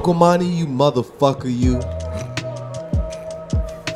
[0.00, 1.72] Uncle Monty, you motherfucker, you.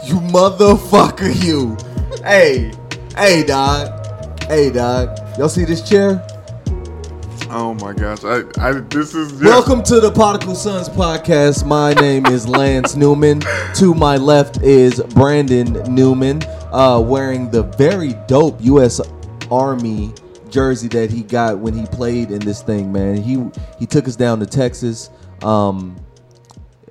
[0.04, 1.78] You motherfucker, you.
[2.22, 2.72] Hey,
[3.16, 3.88] hey, dog.
[4.42, 5.18] Hey, dog.
[5.38, 6.22] Y'all see this chair?
[7.48, 8.22] Oh my gosh!
[8.22, 9.32] I, I this is.
[9.40, 11.64] Welcome to the Prodigal Sons podcast.
[11.64, 13.40] My name is Lance Newman.
[13.76, 19.00] To my left is Brandon Newman, uh, wearing the very dope U.S.
[19.50, 20.12] Army
[20.50, 22.92] jersey that he got when he played in this thing.
[22.92, 23.42] Man, he
[23.78, 25.08] he took us down to Texas.
[25.42, 25.96] Um,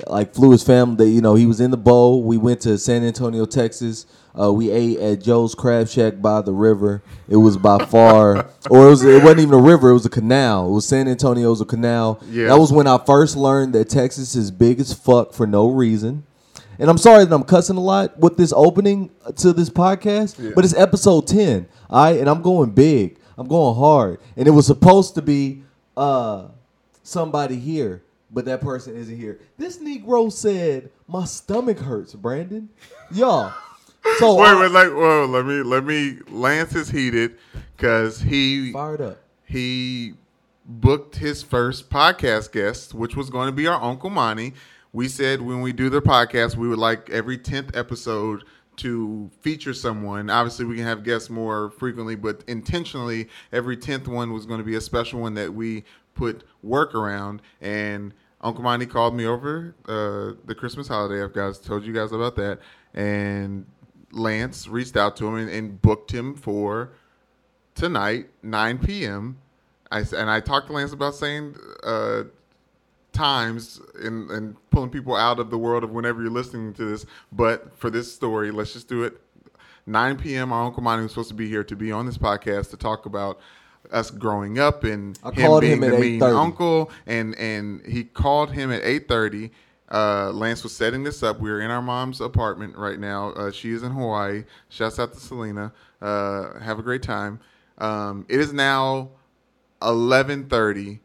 [0.08, 1.10] like flew his family.
[1.12, 2.24] You know, he was in the bowl.
[2.24, 4.06] We went to San Antonio, Texas.
[4.38, 7.04] Uh, we ate at Joe's Crab Shack by the river.
[7.30, 9.04] It was by far, or it was.
[9.04, 9.92] It wasn't even a river.
[9.92, 10.68] It was a canal.
[10.68, 11.48] It was San Antonio.
[11.48, 12.20] It was a canal.
[12.30, 12.48] Yeah.
[12.48, 16.26] That was when I first learned that Texas is big as fuck for no reason.
[16.80, 20.52] And I'm sorry that I'm cussing a lot with this opening to this podcast, Yeah.
[20.56, 21.68] but it's episode 10.
[21.92, 23.20] All right, and I'm going big.
[23.38, 24.20] I'm going hard.
[24.36, 25.64] And it was supposed to be
[25.96, 26.48] uh
[27.04, 28.02] somebody here,
[28.34, 29.40] but that person isn't here.
[29.58, 32.70] This Negro said, My stomach hurts, Brandon.
[33.12, 33.54] Y'all.
[34.18, 36.18] So Wait, wait, like, whoa, let me, let me.
[36.30, 37.38] Lance is heated
[37.78, 39.18] because he fired up.
[39.46, 40.14] he
[40.66, 44.54] booked his first podcast guest, which was going to be our Uncle Monty.
[44.92, 48.44] We said when we do the podcast, we would like every tenth episode
[48.78, 50.30] to feature someone.
[50.30, 54.66] Obviously, we can have guests more frequently, but intentionally, every tenth one was going to
[54.66, 55.84] be a special one that we
[56.16, 57.42] put work around.
[57.62, 61.24] And Uncle Monty called me over uh, the Christmas holiday.
[61.24, 62.60] I've guys told you guys about that,
[62.94, 63.66] and
[64.12, 66.92] Lance reached out to him and, and booked him for
[67.74, 69.38] tonight, 9 p.m.
[69.92, 72.24] I and I talked to Lance about saying uh,
[73.14, 77.06] times and, and pulling people out of the world of whenever you're listening to this.
[77.32, 79.20] But for this story, let's just do it.
[79.86, 80.54] 9 p.m.
[80.54, 83.06] Our Uncle Monty was supposed to be here to be on this podcast to talk
[83.06, 83.40] about
[83.94, 86.92] us growing up and I him being him the mean uncle.
[87.06, 89.52] And and he called him at 8:30.
[89.92, 91.40] Uh, Lance was setting this up.
[91.40, 93.30] We're in our mom's apartment right now.
[93.32, 94.44] Uh, she is in Hawaii.
[94.70, 95.72] Shouts out to Selena.
[96.02, 97.40] Uh, have a great time.
[97.78, 99.12] Um, it is now
[99.82, 101.00] 11:30,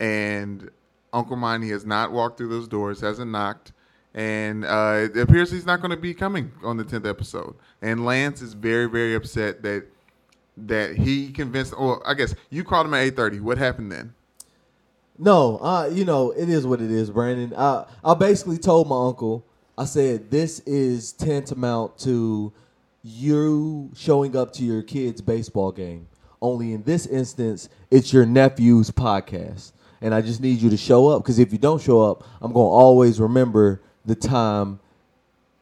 [0.00, 0.70] and
[1.12, 3.72] Uncle Monty has not walked through those doors, hasn't knocked,
[4.14, 7.54] and uh, it appears he's not going to be coming on the 10th episode.
[7.82, 9.86] And Lance is very, very upset that
[10.56, 11.74] that he convinced.
[11.76, 13.40] Or I guess you called him at 8:30.
[13.40, 14.14] What happened then?
[15.18, 17.54] No, uh, you know, it is what it is, Brandon.
[17.56, 19.44] I I basically told my uncle,
[19.78, 22.52] I said this is tantamount to
[23.02, 26.08] you showing up to your kid's baseball game.
[26.42, 29.72] Only in this instance, it's your nephew's podcast.
[30.02, 32.52] And I just need you to show up because if you don't show up, I'm
[32.52, 34.78] to always remember the time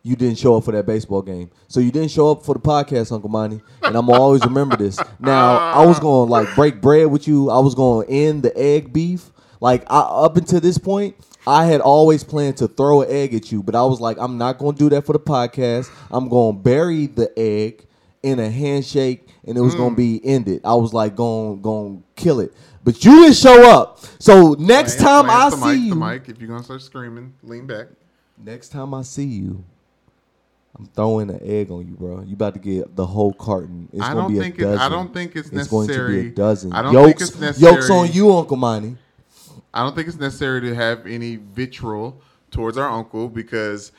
[0.04, 1.50] you didn't show up for that baseball game.
[1.66, 4.76] So you didn't show up for the podcast, Uncle Monty, and I'm gonna always remember
[4.76, 5.00] this.
[5.18, 7.50] Now I was gonna like break bread with you.
[7.50, 9.32] I was gonna end the egg beef.
[9.60, 11.16] Like I, up until this point,
[11.46, 14.36] I had always planned to throw an egg at you, but I was like, I'm
[14.36, 15.90] not gonna do that for the podcast.
[16.10, 17.86] I'm gonna bury the egg
[18.22, 19.96] in a handshake, and it was gonna mm.
[19.96, 20.60] be ended.
[20.64, 22.52] I was like, gonna going to kill it.
[22.82, 24.00] But you didn't show up.
[24.18, 26.28] So next Lance, time Lance, I see mic, you, the mic.
[26.28, 27.86] If you're gonna start screaming, lean back.
[28.36, 29.64] Next time I see you,
[30.76, 32.22] I'm throwing an egg on you, bro.
[32.22, 33.88] You about to get the whole carton.
[33.92, 36.30] It's I gonna be a it- I don't think it's It's going to be a
[36.30, 36.72] dozen.
[36.72, 37.72] I don't yolks, think it's necessary.
[37.72, 38.96] Yolks on you, Uncle Monty.
[39.72, 42.20] I don't think it's necessary to have any vitriol
[42.50, 43.92] towards our uncle because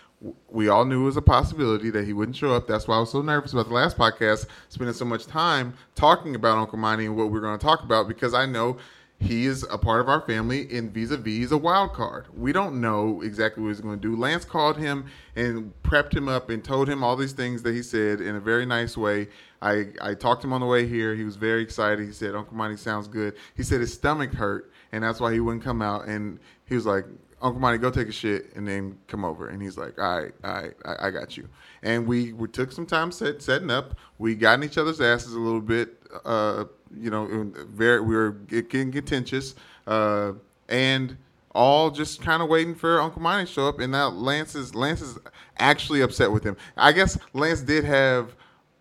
[0.49, 2.67] we all knew it was a possibility that he wouldn't show up.
[2.67, 6.35] That's why I was so nervous about the last podcast, spending so much time talking
[6.35, 8.77] about Uncle Monty and what we are going to talk about because I know
[9.19, 12.25] he is a part of our family and vis-a-vis a wild card.
[12.35, 14.15] We don't know exactly what he's going to do.
[14.15, 15.05] Lance called him
[15.35, 18.39] and prepped him up and told him all these things that he said in a
[18.39, 19.29] very nice way.
[19.61, 21.15] I, I talked to him on the way here.
[21.15, 22.05] He was very excited.
[22.05, 23.35] He said, Uncle Monty sounds good.
[23.55, 26.07] He said his stomach hurt, and that's why he wouldn't come out.
[26.07, 27.05] And he was like,
[27.41, 29.47] Uncle Monty, go take a shit and then come over.
[29.47, 31.47] And he's like, all right, all right, I, I got you.
[31.83, 33.97] And we, we took some time set, setting up.
[34.17, 36.01] We got in each other's asses a little bit.
[36.23, 36.65] Uh,
[36.99, 39.55] you know, very we were getting contentious,
[39.87, 40.33] uh,
[40.69, 41.17] and
[41.53, 43.79] all just kind of waiting for Uncle Monty to show up.
[43.79, 45.17] And now Lance is Lance is
[45.57, 46.57] actually upset with him.
[46.75, 48.35] I guess Lance did have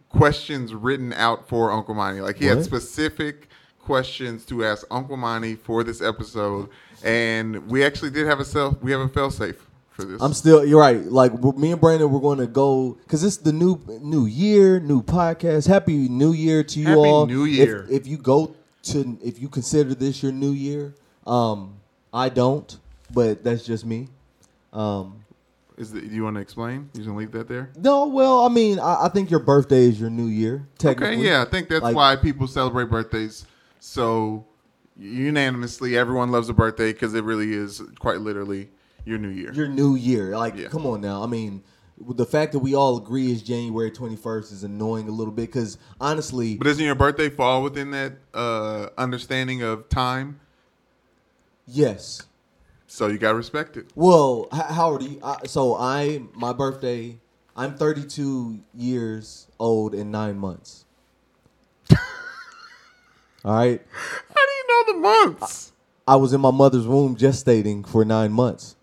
[0.09, 2.21] questions written out for Uncle Monty.
[2.21, 6.69] Like he had specific questions to ask Uncle Monty for this episode,
[7.03, 8.81] and we actually did have a self.
[8.83, 10.21] We have a fail safe for this.
[10.21, 10.65] I'm still.
[10.65, 11.03] You're right.
[11.05, 15.03] Like me and Brandon, we're going to go because it's the new new year, new
[15.03, 15.67] podcast.
[15.67, 17.27] Happy New Year to you Happy all.
[17.27, 17.87] New If- Year.
[17.91, 18.55] If, you go
[18.85, 20.95] to, if you consider this your new year,
[21.27, 21.77] um,
[22.13, 22.77] I don't,
[23.13, 24.09] but that's just me.
[24.73, 25.25] Um,
[25.79, 26.91] Is the, do you want to explain?
[26.95, 27.71] You gonna leave that there?
[27.79, 30.67] no, well, I mean, I, I think your birthday is your new year.
[30.79, 33.47] Technically, Okay, yeah, I think that's Like- why people celebrate birthdays
[33.81, 34.45] so
[34.97, 35.97] unanimously.
[35.97, 38.69] Everyone loves a birthday because it really is quite literally
[39.05, 39.53] your new year.
[39.53, 40.37] your new year.
[40.37, 40.69] Like, Yeah.
[40.69, 41.23] come on now.
[41.23, 41.63] I mean,
[42.09, 45.79] the fact that we all agree is January 21st is annoying a little bit because
[46.01, 50.41] honestly, but doesn't your birthday fall within that uh, understanding of time?
[51.67, 52.23] yes.
[52.87, 53.87] So you gotta respect it.
[53.97, 55.19] Well, h- how old are you?
[55.23, 57.19] I, so I, my birthday,
[57.57, 60.85] I'm 32 years old in nine months.
[63.45, 63.83] all right.
[64.29, 65.73] How do you know the months?
[66.07, 68.77] I was in my mother's womb gestating for nine months.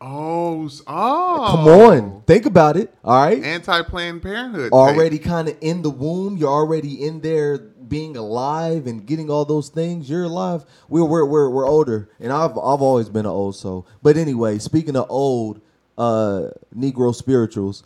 [0.00, 2.92] Oh, oh, Come on, think about it.
[3.02, 3.42] All right.
[3.42, 4.72] Anti Planned Parenthood.
[4.72, 6.36] already kind of in the womb.
[6.36, 10.10] You're already in there being alive and getting all those things.
[10.10, 10.64] You're alive.
[10.88, 13.86] We're we're we're, we're older, and I've I've always been an old soul.
[14.02, 15.60] But anyway, speaking of old
[15.96, 17.82] uh Negro spirituals,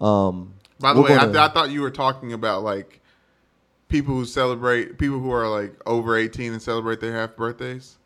[0.00, 3.00] um, By the way, gonna- th- I thought you were talking about like
[3.88, 7.96] people who celebrate people who are like over eighteen and celebrate their half birthdays.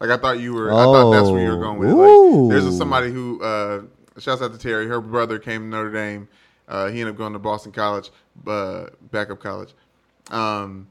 [0.00, 0.72] Like I thought you were.
[0.72, 1.94] I thought that's where you were going with it.
[1.94, 3.82] Like, there's a, somebody who uh,
[4.18, 4.86] shouts out to Terry.
[4.86, 6.28] Her brother came to Notre Dame.
[6.68, 8.10] Uh, he ended up going to Boston College,
[8.46, 9.72] uh, backup college.
[10.30, 10.86] Um,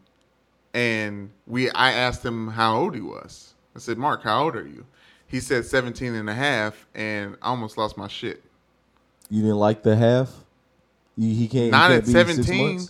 [0.74, 3.54] and we, I asked him how old he was.
[3.76, 4.86] I said, Mark, how old are you?
[5.28, 8.44] He said 17 and a half, and I almost lost my shit.
[9.30, 10.34] you didn't like the half.
[11.16, 11.66] You, he can't.
[11.66, 12.88] he can't at be six 17.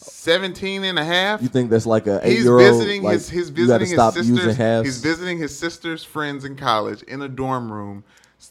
[0.00, 0.12] Months?
[0.12, 1.42] 17 and a half.
[1.42, 2.62] You think that's like a eight He's year old?
[2.62, 4.56] visiting like, his he's visiting his sisters.
[4.84, 8.04] He's visiting his sister's friends in college in a dorm room.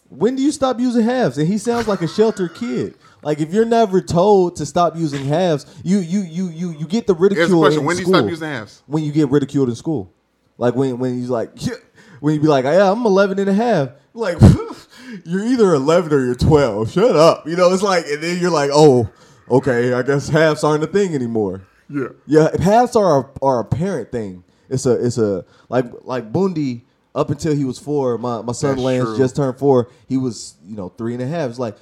[0.10, 1.38] When do you stop using halves?
[1.38, 2.96] And he sounds like a sheltered kid.
[3.22, 7.08] Like if you're never told to stop using halves, you you you you you get
[7.08, 7.48] the ridicule.
[7.48, 8.20] Here's the question: When do you school.
[8.20, 8.84] stop using halves?
[8.88, 10.12] When you get ridiculed in school,
[10.58, 11.76] like when when he's like, yeah,
[12.20, 13.90] when you be like, yeah, I'm 11 and a half.
[14.14, 14.38] Like
[15.26, 16.92] you're either 11 or you're 12.
[16.92, 17.48] Shut up.
[17.48, 19.10] You know, it's like, and then you're like, oh,
[19.50, 21.62] okay, I guess halves aren't a thing anymore.
[21.90, 22.08] Yeah.
[22.26, 24.44] Yeah, halves are a, are a parent thing.
[24.70, 28.18] It's a it's a like like Bundy up until he was four.
[28.18, 29.18] My my son That's Lance true.
[29.18, 29.90] just turned four.
[30.08, 31.50] He was you know three and a half.
[31.52, 31.76] It's like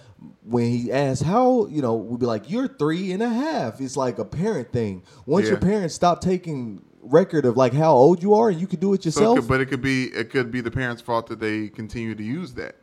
[0.44, 3.80] when he asked how you know we'd be like you're three and a half.
[3.80, 5.04] It's like a parent thing.
[5.26, 8.80] Once your parents stop taking record of like how old you are and you can
[8.80, 9.40] do it So, it yourself.
[9.40, 12.24] could, but it could be it could be the parents' fault that they continue to
[12.24, 12.76] use that.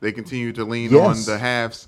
[0.00, 1.28] They continue to lean Yes.
[1.28, 1.86] on the halves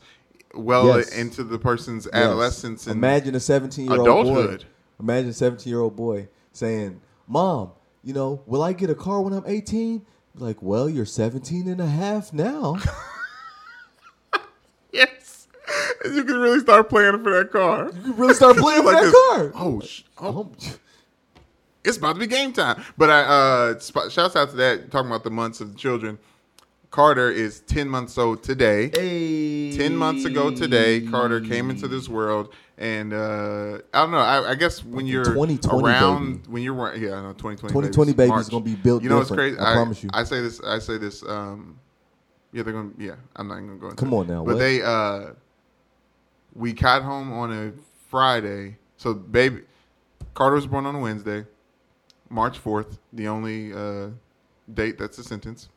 [0.56, 1.10] well Yes.
[1.12, 2.14] into the person's Yes.
[2.24, 4.58] adolescence and imagine a 17 year old boy.
[5.00, 7.70] Imagine a 17 year old boy saying, "Mom,
[8.02, 10.02] you know, will I get a car when I'm 18?"
[10.36, 12.76] Like, well, you're 17 and a half now.
[14.92, 15.48] yes,
[16.04, 17.86] and you can really start planning for that car.
[17.94, 19.54] You can really start playing for Like that this, car.
[19.54, 20.52] Oh, sh- oh, Um,
[21.84, 22.82] it's about to be game time.
[22.96, 26.18] But I uh shouts out to that talking about the months of the children.
[26.94, 28.88] Carter is 10 months old today.
[28.94, 29.76] Hey.
[29.76, 32.54] 10 months ago today, Carter came into this world.
[32.78, 34.18] And uh, I don't know.
[34.18, 36.52] I, I guess when you're 2020 around, baby.
[36.52, 37.72] when you're yeah, I know 2020.
[37.72, 38.48] 2020 baby's baby's March.
[38.48, 39.58] gonna be built You know what's crazy?
[39.58, 40.10] I promise you.
[40.12, 40.60] I say this.
[40.60, 41.24] I say this.
[41.24, 41.80] Um,
[42.52, 42.90] yeah, they're gonna.
[42.96, 43.96] Yeah, I'm not even gonna go into.
[43.96, 44.58] Come on now, But what?
[44.60, 45.32] they uh,
[46.54, 47.72] we got home on a
[48.08, 48.76] Friday.
[48.98, 49.62] So baby,
[50.34, 51.44] Carter was born on a Wednesday,
[52.30, 52.98] March 4th.
[53.12, 54.10] The only uh,
[54.72, 55.70] date that's a sentence.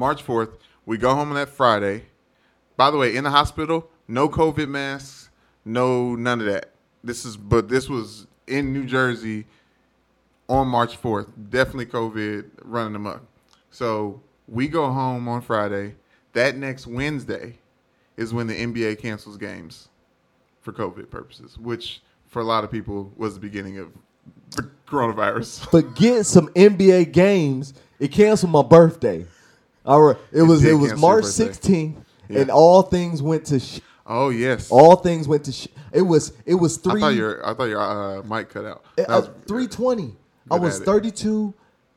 [0.00, 0.54] March 4th.
[0.86, 2.06] We go home on that Friday.
[2.78, 5.28] By the way, in the hospital, no COVID masks,
[5.66, 6.70] no none of that.
[7.04, 9.44] This is but this was in New Jersey
[10.48, 11.28] on March 4th.
[11.50, 13.20] Definitely COVID running amok.
[13.70, 15.96] So we go home on Friday.
[16.32, 17.58] That next Wednesday
[18.16, 19.90] is when the NBA cancels games
[20.62, 23.92] for COVID purposes, which for a lot of people was the beginning of
[24.52, 25.70] the coronavirus.
[25.70, 27.74] But get some NBA games.
[27.98, 29.26] It canceled my birthday.
[29.90, 30.16] All right.
[30.30, 31.48] It was it was March birthday.
[31.48, 31.96] 16th,
[32.28, 32.40] Yeah.
[32.42, 34.70] and all things went to sh- Oh yes.
[34.70, 36.90] all things went to sh- it was it was three.
[36.90, 38.84] I three thought your I thought your uh, mic cut out.
[38.96, 40.14] Uh, was- 320.
[40.48, 40.84] I was it.
[40.84, 41.52] 32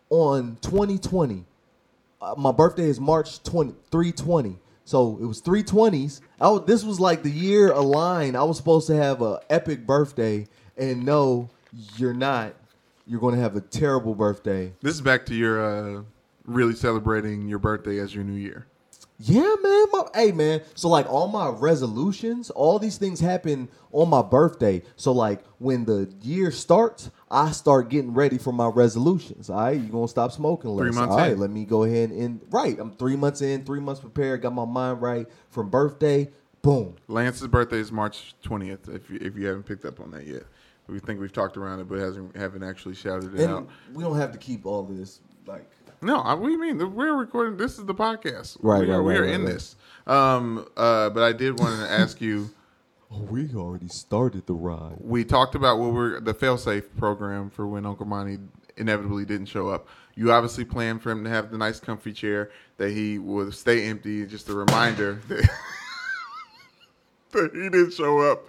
[0.09, 1.45] on 2020.
[2.21, 4.57] Uh, my birthday is March 20, 320.
[4.85, 6.19] So it was 320s.
[6.41, 8.35] I this was like the year aligned.
[8.35, 10.47] I was supposed to have a epic birthday,
[10.77, 11.49] and no,
[11.97, 12.53] you're not.
[13.05, 14.71] You're going to have a terrible birthday.
[14.81, 15.63] This is back to your
[15.99, 16.01] uh,
[16.45, 18.67] really celebrating your birthday as your new year.
[19.19, 19.85] Yeah, man.
[19.91, 20.61] My, hey, man.
[20.75, 24.81] So like all my resolutions, all these things happen on my birthday.
[24.95, 29.49] So like when the year starts, I start getting ready for my resolutions.
[29.49, 30.87] All right, you gonna stop smoking less.
[30.87, 31.39] Three months all right, in.
[31.39, 32.77] let me go ahead and right.
[32.77, 34.41] I'm three months in, three months prepared.
[34.41, 36.29] Got my mind right from birthday.
[36.61, 36.95] Boom.
[37.07, 38.89] Lance's birthday is March twentieth.
[38.89, 40.43] If you, if you haven't picked up on that yet,
[40.87, 43.69] we think we've talked around it, but hasn't haven't actually shouted it And out.
[43.93, 45.69] we don't have to keep all this like.
[46.03, 46.95] No, I, what do you mean?
[46.95, 47.55] We're recording.
[47.55, 48.57] This is the podcast.
[48.61, 49.53] Right, we are, right, we right, are right, in right.
[49.53, 49.75] this.
[50.05, 52.49] Um, uh, but I did want to ask you.
[53.09, 54.97] Oh, we already started the ride.
[54.99, 58.39] We talked about what we're the failsafe program for when Uncle Monty
[58.75, 59.87] inevitably didn't show up.
[60.15, 63.85] You obviously planned for him to have the nice comfy chair that he would stay
[63.85, 64.25] empty.
[64.25, 65.49] Just a reminder that,
[67.31, 68.43] that he didn't show up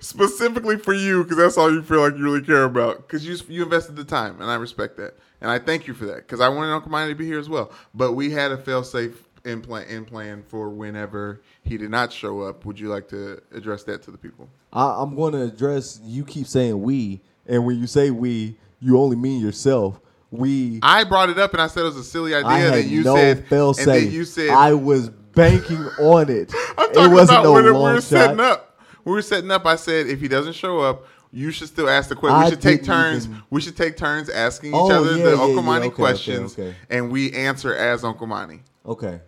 [0.00, 3.36] specifically for you because that's all you feel like you really care about because you
[3.48, 6.40] you invested the time and I respect that and I thank you for that because
[6.40, 7.72] I wanted Uncle Monty to be here as well.
[7.94, 12.12] But we had a fail safe in plan in plan for whenever he did not
[12.12, 12.64] show up.
[12.64, 14.48] Would you like to address that to the people?
[14.72, 16.00] I, I'm going to address.
[16.04, 20.00] You keep saying we, and when you say we, you only mean yourself.
[20.30, 20.80] We.
[20.82, 22.70] I brought it up and I said it was a silly idea.
[22.70, 24.04] That you no said, fail and safe.
[24.04, 26.52] then you said, I was banking on it.
[26.78, 28.02] I'm it talking wasn't about no when long were shot.
[28.02, 28.67] setting up.
[29.08, 29.64] We were setting up.
[29.64, 32.40] I said if he doesn't show up, you should still ask the question.
[32.44, 33.24] We should take turns.
[33.26, 35.94] even- We should take turns asking each Oh, other yeah, the yeah, Uncle Monty okay,
[35.94, 36.74] okay, questions, okay.
[36.90, 38.62] and we answer as Uncle Monty.
[38.84, 39.20] Okay.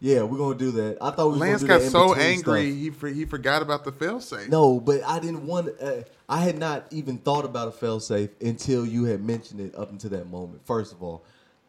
[0.00, 0.98] Yeah, we're gonna do that.
[1.00, 2.78] I thought we were Lance gonna got so angry stuff.
[2.80, 4.48] he for, he forgot about the failsafe.
[4.48, 5.70] No, but I didn't want.
[5.80, 9.90] Uh, I had not even thought about a failsafe until you had mentioned it up
[9.92, 10.60] until that moment.
[10.66, 11.22] First of all,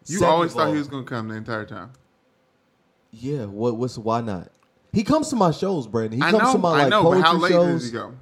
[0.08, 1.92] you Second always of thought all- he was going to come the entire time.
[3.12, 3.46] Yeah.
[3.46, 3.78] What?
[3.78, 4.50] What's why not?
[4.94, 6.22] He comes to my shows, Brandon.
[6.22, 7.82] He I comes know, to my I like know, but poetry how late shows.
[7.82, 8.14] does he go?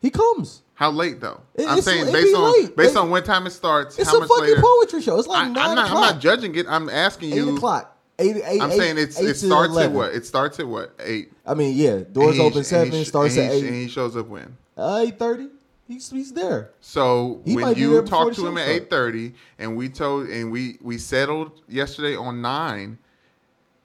[0.00, 0.62] He comes.
[0.74, 1.40] How late though?
[1.54, 2.76] It- I'm saying based be on late.
[2.76, 3.98] based It- on when time it starts.
[3.98, 4.62] It's how a much fucking later?
[4.62, 5.18] poetry show.
[5.18, 5.86] It's like I, nine not.
[5.88, 6.04] o'clock.
[6.04, 6.66] I'm not judging it.
[6.68, 7.50] I'm asking you.
[7.50, 7.96] Eight o'clock.
[8.20, 8.36] Eight.
[8.44, 9.90] eight I'm eight- saying it's it starts 11.
[9.92, 10.14] at what?
[10.14, 10.94] It starts at what?
[11.00, 11.32] Eight.
[11.46, 12.00] I mean, yeah.
[12.12, 12.92] Doors And he- open and seven.
[12.92, 13.64] he- starts at eight.
[13.64, 14.56] And he shows up when.
[14.76, 15.48] Uh, eight thirty.
[15.88, 16.70] He's he's there.
[16.80, 20.78] So He when you talked to him at eight thirty, and we told and we
[20.82, 22.98] we settled yesterday on nine.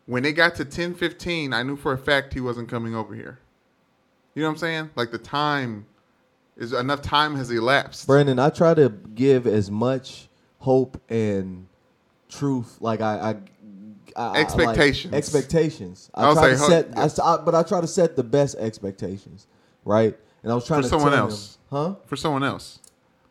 [0.05, 3.15] When it got to ten fifteen, I knew for a fact he wasn't coming over
[3.15, 3.39] here.
[4.35, 4.89] You know what I'm saying?
[4.95, 5.85] Like the time
[6.57, 8.07] is enough time has elapsed.
[8.07, 10.27] Brandon, I try to give as much
[10.59, 11.67] hope and
[12.29, 15.11] truth, like I, I, I I- Expectations.
[15.11, 16.11] like expectations.
[16.13, 17.19] I I'll try to set, I yes.
[17.19, 19.47] but I try to set the best expectations,
[19.85, 20.15] right?
[20.43, 21.55] And I was trying For to someone else.
[21.71, 21.95] him, huh?
[22.05, 22.79] For someone else.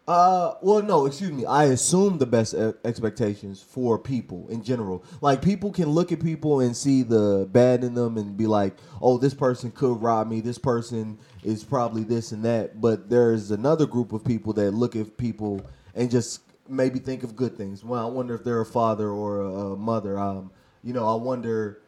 [0.06, 1.46] Uh, well, no, excuse me.
[1.46, 2.54] I assume the best
[2.84, 5.04] expectations for people in general.
[5.20, 8.74] Like people can look at people and see the bad in them and be like,
[9.00, 10.40] "Oh, this person could rob me.
[10.40, 14.96] This person is probably this and that." But there's another group of people that look
[14.96, 17.84] at people and just maybe think of good things.
[17.84, 20.18] Well, I wonder if they're a father or a mother.
[20.18, 20.50] Um,
[20.82, 21.80] you know, I wonder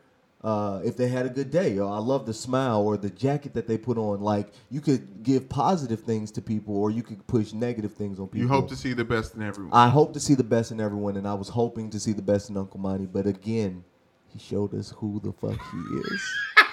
[0.45, 1.79] uh, if they had a good day.
[1.79, 4.21] Or I love the smile or the jacket that they put on.
[4.21, 8.29] Like you could give positive things to people, or you could push negative things on
[8.29, 8.43] people.
[8.43, 9.73] You hope to see the best in everyone.
[9.73, 12.23] I hope to see the best in everyone, and I was hoping to see the
[12.23, 13.07] best in Uncle Monty.
[13.07, 13.83] But again,
[14.29, 15.79] he showed us who the fuck he
[16.15, 16.23] is.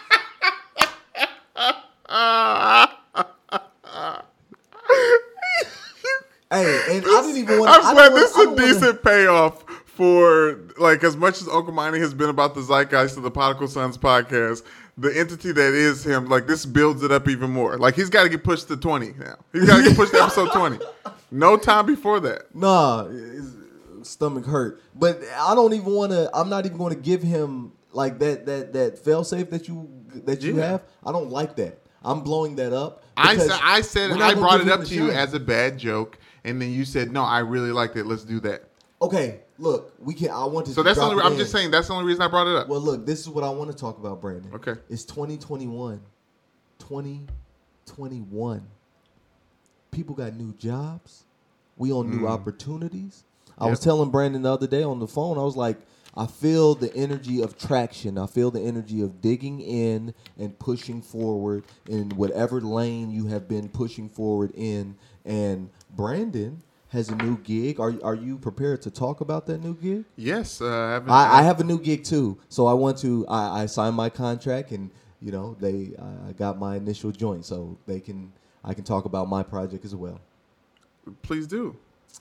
[6.52, 7.86] hey, and I didn't even want.
[7.86, 9.64] I'm glad this is a decent payoff
[9.96, 13.68] for like as much as Uncle Monty has been about the zeitgeist of the Prodigal
[13.68, 14.64] Sons podcast.
[14.98, 17.78] The entity that is him, like this builds it up even more.
[17.78, 19.38] Like he's got to get pushed to twenty now.
[19.54, 20.80] He's got to get pushed to episode twenty.
[21.32, 22.54] No time before that.
[22.54, 23.08] Nah,
[24.04, 24.82] stomach hurt.
[24.96, 26.30] But I don't even want to.
[26.34, 29.90] I'm not even going to give him like that that that fail safe that you
[30.26, 30.66] that you Yeah.
[30.72, 30.82] have.
[31.06, 31.80] I don't like that.
[32.04, 33.04] I'm blowing that up.
[33.16, 36.62] I said, I said I brought it up to you as a bad joke, and
[36.62, 37.24] then you said no.
[37.24, 38.06] I really liked it.
[38.06, 38.64] Let's do that.
[39.02, 39.40] okay.
[39.62, 40.32] Look, we can.
[40.32, 40.74] I want to.
[40.74, 41.24] So that's the only.
[41.24, 41.38] I'm in.
[41.38, 42.68] just saying that's the only reason I brought it up.
[42.68, 44.52] Well, look, this is what I want to talk about, Brandon.
[44.56, 44.74] Okay.
[44.90, 46.02] It's 2021.
[46.80, 48.68] 2021.
[49.92, 51.26] People got new jobs.
[51.78, 53.24] We on new opportunities.
[53.58, 53.84] I was Mm.
[53.84, 55.78] Telling Brandon the other day on the phone, I was like,
[56.16, 58.18] I feel the energy of traction.
[58.18, 63.48] I feel the energy of digging in and pushing forward in whatever lane you have
[63.48, 64.96] been pushing forward in.
[65.24, 67.80] And Brandon has a new gig.
[67.80, 70.06] Are, are you prepared to talk about that new gig?
[70.18, 71.10] yes, uh, I haven't.
[71.10, 73.26] I, I have a new gig too, so I want to.
[73.28, 75.94] I, I signed my contract, and you know they.
[76.28, 78.32] I got my initial joint, so they can.
[78.64, 80.20] I can talk about my project as well.
[81.24, 81.78] Please do.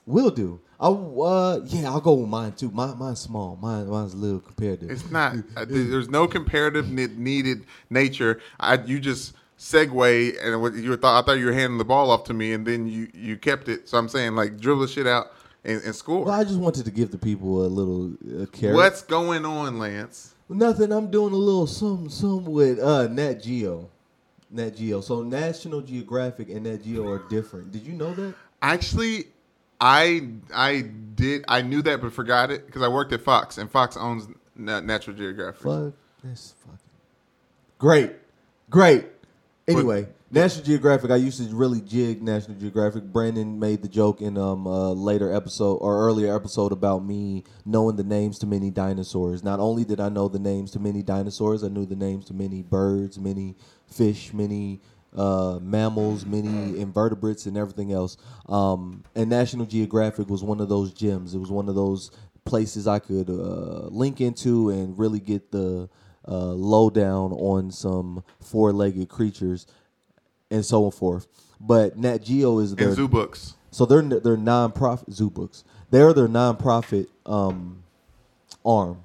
[0.07, 0.61] Will do.
[0.79, 2.71] I uh yeah, I'll go with mine too.
[2.71, 3.59] Mine mine's small.
[3.61, 4.89] Mine mine's a little compared to.
[4.89, 5.35] It's not.
[5.57, 8.41] uh, There's no comparative needed nature.
[8.59, 11.23] I you just segue and what you thought.
[11.23, 13.69] I thought you were handing the ball off to me, and then you you kept
[13.69, 13.89] it.
[13.89, 15.33] So I'm saying like dribble the shit out
[15.65, 16.25] and, and score.
[16.25, 18.13] Well, I just wanted to give the people a little
[18.43, 18.75] uh, carrot.
[18.75, 20.35] What's going on, Lance?
[20.49, 20.91] Nothing.
[20.93, 23.89] I'm doing a little some some with uh Nat Geo.
[24.51, 25.01] Nat Geo.
[25.01, 27.71] So National Geographic and Nat Geo are different.
[27.71, 28.35] Did you know that?
[28.63, 29.27] Actually,
[29.81, 33.71] I I did I knew that but forgot it because I worked at Fox and
[33.71, 34.27] Fox owns
[34.57, 35.63] Natural Geographic.
[35.63, 35.93] Fuck.
[36.25, 36.79] That's fucking
[37.79, 38.13] great.
[38.71, 39.07] Great.
[39.69, 41.11] Anyway, National Geographic.
[41.11, 43.05] I used to really jig National Geographic.
[43.05, 47.97] Brandon made the joke in um a later episode or earlier episode about me knowing
[47.97, 49.43] the names to many dinosaurs.
[49.43, 52.35] Not only did I know the names to many dinosaurs, I knew the names to
[52.35, 54.81] many birds, many fish, many
[55.17, 58.17] uh, mammals, many invertebrates, and everything else.
[58.49, 61.35] Um, and National Geographic was one of those gems.
[61.35, 62.11] It was one of those
[62.45, 65.89] places I could uh, link into and really get the
[66.29, 69.67] uh, lowdown on some four-legged creatures
[70.51, 71.27] and so on forth.
[71.61, 73.55] But Nat Geo is their And zoo books.
[73.71, 75.65] so they're they're non-profit zoo books.
[75.91, 77.83] They're their non-profit um,
[78.65, 79.03] arm.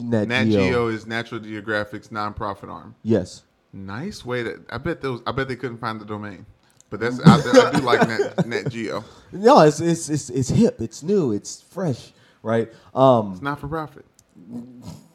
[0.00, 0.60] Nat, Nat Geo.
[0.68, 2.94] Geo is Natural Geographic's nonprofit arm.
[3.02, 3.42] Yes.
[3.72, 4.60] Nice way to.
[4.70, 5.22] I bet those.
[5.26, 6.44] I bet they couldn't find the domain,
[6.90, 7.18] but that's.
[7.26, 7.36] I,
[7.68, 9.02] I do like Nat, Nat Geo.
[9.32, 10.80] No, it's, it's it's it's hip.
[10.80, 11.32] It's new.
[11.32, 12.12] It's fresh.
[12.42, 12.70] Right.
[12.94, 13.32] Um.
[13.32, 14.04] It's not for profit.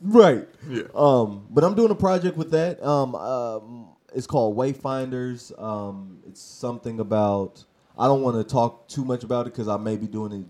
[0.02, 0.48] Right.
[0.70, 0.84] Yeah.
[0.96, 1.48] Um.
[1.50, 2.82] But I'm doing a project with that.
[2.84, 3.16] Um.
[3.16, 5.52] um it's called Wayfinders.
[5.62, 6.20] Um.
[6.28, 7.64] It's something about.
[7.98, 10.46] I don't want to talk too much about it because I may be doing it,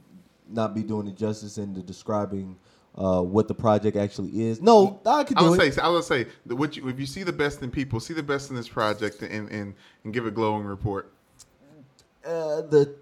[0.49, 2.57] not be doing it justice into describing.
[2.95, 4.59] Uh, what the project actually is?
[4.59, 5.75] No, I could I do would it.
[5.75, 5.81] say.
[5.81, 8.49] I would say what you, if you see the best in people, see the best
[8.49, 11.13] in this project, and and, and give a glowing report.
[12.25, 12.95] Uh, the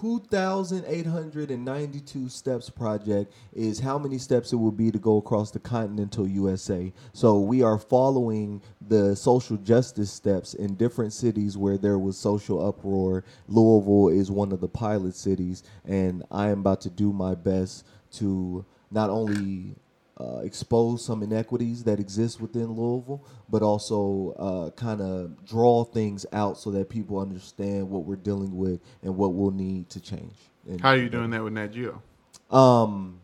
[0.00, 6.26] 2,892 steps project is how many steps it will be to go across the continental
[6.26, 6.90] USA.
[7.12, 12.66] So we are following the social justice steps in different cities where there was social
[12.66, 13.26] uproar.
[13.46, 17.84] Louisville is one of the pilot cities, and I am about to do my best
[18.12, 19.76] to not only
[20.20, 26.26] uh, expose some inequities that exist within Louisville, but also uh, kind of draw things
[26.32, 30.34] out so that people understand what we're dealing with and what we'll need to change.
[30.68, 32.02] And- How are you doing that with Nat Geo?
[32.50, 33.20] Um,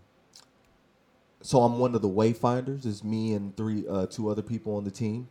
[1.42, 2.86] so I'm one of the wayfinders.
[2.86, 5.28] It's me and three, uh, two other people on the team.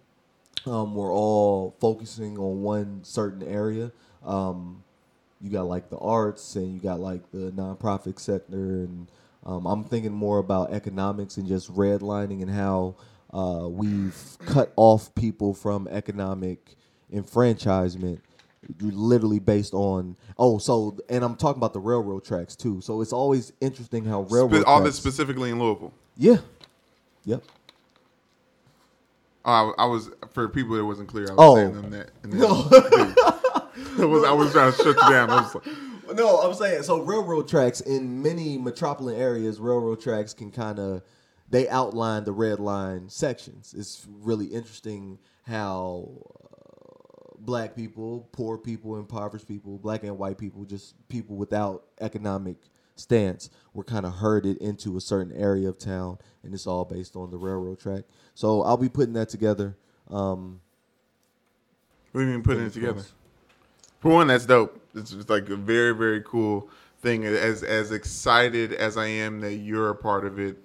[0.65, 3.91] Um, we're all focusing on one certain area.
[4.23, 4.83] Um,
[5.41, 9.07] you got like the arts, and you got like the nonprofit sector, and
[9.45, 12.95] um, I'm thinking more about economics and just redlining and how
[13.33, 16.75] uh, we've cut off people from economic
[17.11, 18.21] enfranchisement
[18.81, 22.81] literally based on oh so and I'm talking about the railroad tracks too.
[22.81, 25.93] So it's always interesting how railroad all tracks, this specifically in Louisville.
[26.17, 26.37] Yeah.
[27.25, 27.43] Yep.
[29.47, 31.27] Oh, I, was for people that wasn't clear.
[31.29, 31.55] I was Oh.
[31.55, 32.09] saying them that.
[32.23, 33.61] And that
[33.99, 35.29] I was I was trying to shut you down.
[35.29, 35.63] I was like,
[36.13, 41.01] No, I'm saying so railroad tracks in many metropolitan areas, railroad tracks can kind of
[41.49, 43.73] they outline the red line sections.
[43.77, 46.09] It's really interesting how
[46.43, 52.57] uh, black people, poor people, impoverished people, black and white people, just people without economic
[52.95, 57.15] stance were kind of herded into a certain area of town and it's all based
[57.15, 58.03] on the railroad track.
[58.33, 59.77] So I'll be putting that together.
[60.09, 60.61] Um,
[62.13, 63.03] we didn't even putting it together.
[63.99, 64.81] For one, that's dope.
[64.95, 67.25] It's just like a very very cool thing.
[67.25, 70.57] As as excited as I am that you're a part of it,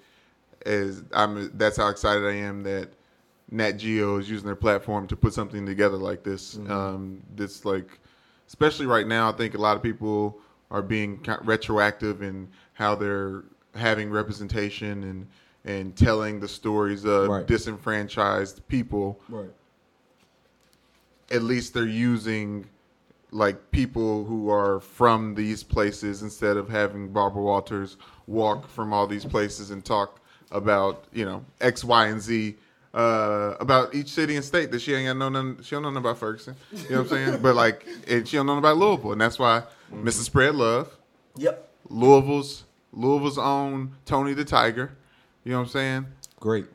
[0.67, 1.51] as I'm.
[1.57, 2.91] That's how excited I am that
[3.51, 6.57] Nat Geo is using their platform to put something together like this.
[6.69, 7.99] Um, this like,
[8.47, 10.39] especially right now, I think a lot of people
[10.71, 13.43] are being retroactive in how they're
[13.75, 15.27] having representation and
[15.65, 17.47] and telling the stories of Right.
[17.47, 19.51] disenfranchised people right.
[21.31, 22.67] at least they're using
[23.33, 29.07] like people who are from these places instead of having Barbara Walters walk from all
[29.07, 32.57] these places and talk about you know X, Y, and Z
[32.93, 35.59] uh, about each city and state that she ain't got no none.
[35.63, 36.57] She don't know nothing about Ferguson.
[36.73, 37.43] You know what I'm saying?
[37.43, 39.63] but like, and she don't know nothing about Louisville, and that's why
[39.93, 40.25] Mrs.
[40.25, 40.97] Spread Love,
[41.37, 41.69] Yep.
[41.89, 44.91] Louisville's Louisville's own Tony the Tiger.
[45.45, 46.07] You know what I'm saying?
[46.41, 46.67] Great.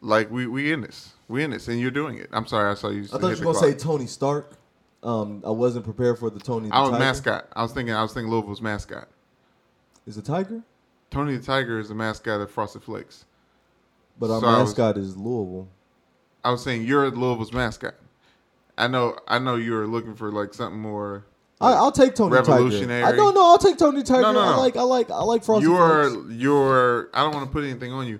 [0.00, 2.28] Like we we in this, we in this, and you're doing it.
[2.32, 3.04] I'm sorry, I saw you.
[3.04, 3.64] I thought you were gonna clock.
[3.64, 4.52] say Tony Stark.
[5.02, 6.68] Um, I wasn't prepared for the Tony.
[6.68, 6.98] The I was Tiger.
[7.04, 7.48] mascot.
[7.54, 7.94] I was thinking.
[7.94, 9.08] I was thinking Louisville's mascot.
[10.06, 10.62] Is a tiger,
[11.10, 13.24] Tony the Tiger is the mascot of Frosted Flakes.
[14.18, 15.68] but our So I was- mascot is Louisville.
[16.42, 17.94] I was saying you're Louisville's mascot.
[18.76, 19.16] I know.
[19.28, 21.24] I know you were looking for like something more.
[21.60, 23.02] I, I'll take Tony Revolutionary.
[23.02, 23.14] Tiger.
[23.14, 24.22] I, no, no, I'll take Tony Tiger.
[24.22, 26.32] No, no, I like, I like, I like Frosty You're Flakes.
[26.40, 27.10] you're.
[27.12, 28.18] I don't want to put anything on you.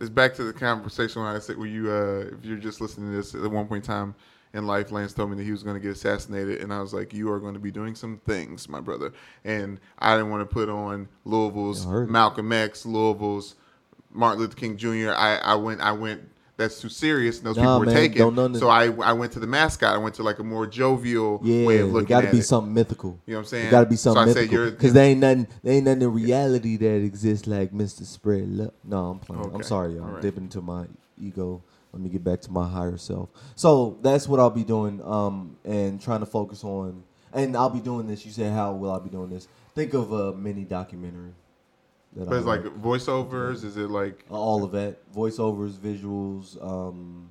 [0.00, 1.90] It's back to the conversation when I said, "Were you?
[1.90, 4.14] Uh, if you're just listening to this at one point in time
[4.54, 6.94] in life, Lance told me that he was going to get assassinated, and I was
[6.94, 9.12] like, "You are going to be doing some things, my brother."
[9.44, 12.12] And I didn't want to put on Louisville's I heard it.
[12.12, 13.56] Malcolm X, Louisville's
[14.10, 15.12] Martin Luther King Jr.
[15.16, 15.80] I, I went.
[15.80, 16.22] I went.
[16.58, 17.38] That's too serious.
[17.38, 18.54] and Those Nah, people were man, taken.
[18.56, 19.94] so I I went to the mascot.
[19.94, 22.32] I went to like a more jovial Yeah, way of looking it got to at
[22.32, 22.42] be it.
[22.42, 23.18] something mythical.
[23.26, 23.68] You know what I'm saying?
[23.68, 26.12] It got to be something so mythical because there ain't nothing, there ain't nothing in
[26.12, 28.72] reality that exists like Mister Spread Love.
[28.82, 29.52] No, I'm playing.
[29.54, 30.02] I'm sorry, y'all.
[30.02, 30.22] All I'm right.
[30.22, 31.62] dipping into my ego.
[31.92, 33.30] Let me get back to my higher self.
[33.54, 37.04] So that's what I'll be doing, um, and trying to focus on.
[37.32, 38.26] And I'll be doing this.
[38.26, 39.46] You said, how will I be doing this?
[39.74, 41.32] Think of a mini documentary.
[42.26, 43.64] But it's like voiceovers.
[43.64, 47.30] Is it like all of that voiceovers visuals um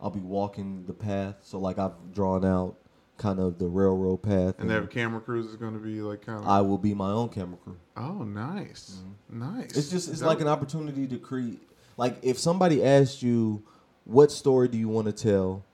[0.00, 1.36] I'll be walking the path.
[1.42, 2.76] So like I've drawn out
[3.16, 4.54] kind of the railroad path.
[4.58, 6.46] And their camera crews is going to be like kind of.
[6.48, 7.76] I will be my own camera crew.
[7.96, 9.76] oh, nice, nice.
[9.76, 11.60] It's just it's That- like an opportunity to create.
[11.96, 13.64] Like if somebody asked you,
[14.04, 15.64] what story do you want to tell,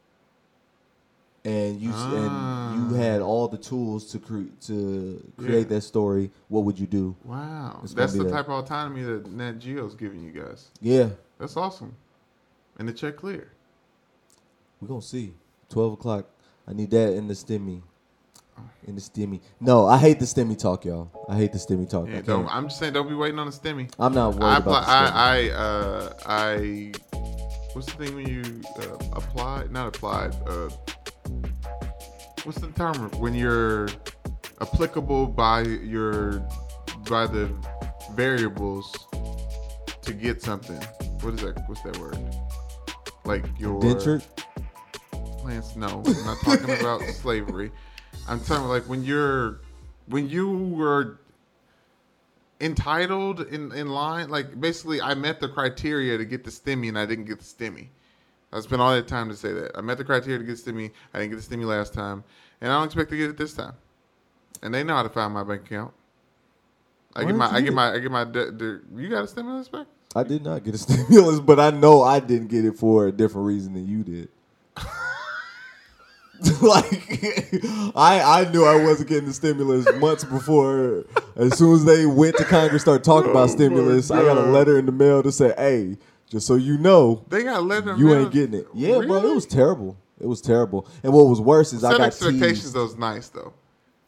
[1.45, 2.73] and you Ah.
[2.73, 5.77] and you had all the tools to create to create Yeah.
[5.77, 7.15] that story, what would you do?
[7.25, 8.31] Wow, that's the that.
[8.31, 10.71] type of autonomy that Nat Geo's giving you guys.
[10.81, 11.95] Yeah, That's awesome,
[12.79, 13.49] and the check clear.
[14.81, 15.35] we're gonna see.
[15.69, 16.27] Twelve o'clock.
[16.67, 17.83] I need that in the stimmy.
[18.87, 19.41] In the stimmy.
[19.61, 21.11] No, I hate the stimmy talk, y'all.
[21.29, 22.07] I hate the stimmy talk.
[22.09, 23.91] Yeah, don't, I'm just saying, don't be waiting on the stimmy.
[23.99, 24.95] I'm not worried I, about apply.
[24.95, 26.93] I, I, uh, I,
[27.73, 28.43] what's the thing when you
[28.79, 29.65] uh, apply?
[29.71, 30.37] Not applied.
[30.47, 30.69] Uh,
[32.45, 33.89] what's the term when you're
[34.61, 36.47] applicable by your
[37.09, 37.51] by the
[38.13, 38.95] variables
[40.03, 40.81] to get something?
[41.21, 41.63] What is that?
[41.67, 42.19] What's that word?
[43.25, 44.23] Like your Dentured?
[45.43, 47.73] Lance, no, I'm not talking about slavery.
[48.29, 49.61] I'm talking like when you're
[50.07, 51.19] when you were
[52.61, 56.99] entitled in, in line, like basically I met the criteria to get the stimmy and
[56.99, 57.89] I didn't get the stimmy.
[58.55, 59.73] I spent all that time to say that.
[59.77, 62.23] I met the criteria to get the stimmy, I didn't get the stimmy last time,
[62.61, 63.75] and I don't expect to get it this time.
[64.63, 65.93] And they know how to find my bank account.
[67.17, 69.25] I Why get my I get get my I get my de- de- you got
[69.25, 69.87] a stimulus back?
[70.17, 73.13] I did not get a stimulus, but I know I didn't get it for a
[73.13, 74.29] different reason than you did.
[76.63, 76.85] like
[77.95, 81.05] I I knew I wasn't getting the stimulus months before.
[81.37, 84.51] As soon as they went to Congress, start talking Oh about stimulus, I got a
[84.51, 85.97] letter in the mail to say, "Hey,
[86.35, 89.47] just so you know, They got letter you ain't getting it." Yeah, bro, it was
[89.47, 89.97] terrible.
[90.21, 90.87] It was terrible.
[91.03, 92.75] And what was worse is I got expectations teased.
[92.75, 93.53] though is nice though.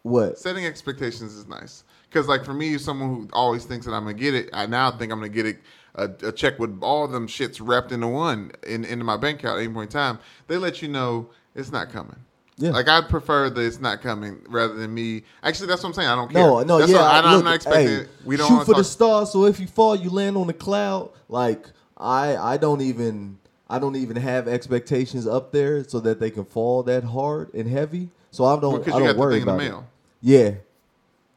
[0.03, 0.39] What?
[0.39, 4.15] setting expectations is nice because like for me someone who always thinks that i'm gonna
[4.15, 5.59] get it i now think i'm gonna get it
[5.97, 9.59] a, a check with all them shits wrapped into one in, into my bank account
[9.59, 12.15] at any point in time they let you know it's not coming
[12.57, 12.71] Yeah.
[12.71, 16.09] like i'd prefer that it's not coming rather than me actually that's what i'm saying
[16.09, 16.99] i don't care No, no, That's yeah.
[16.99, 19.33] what- I, am not expecting hey, we don't shoot for the stars.
[19.33, 21.11] So if you fall, you land on the cloud.
[21.29, 26.31] Like I, I don't even, I don't even have expectations up there so that they
[26.31, 28.11] can fall that hard and heavy.
[28.31, 29.85] So I don't, because I don't worry thing in the about it.
[30.21, 30.51] Yeah.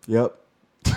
[0.07, 0.35] Yep.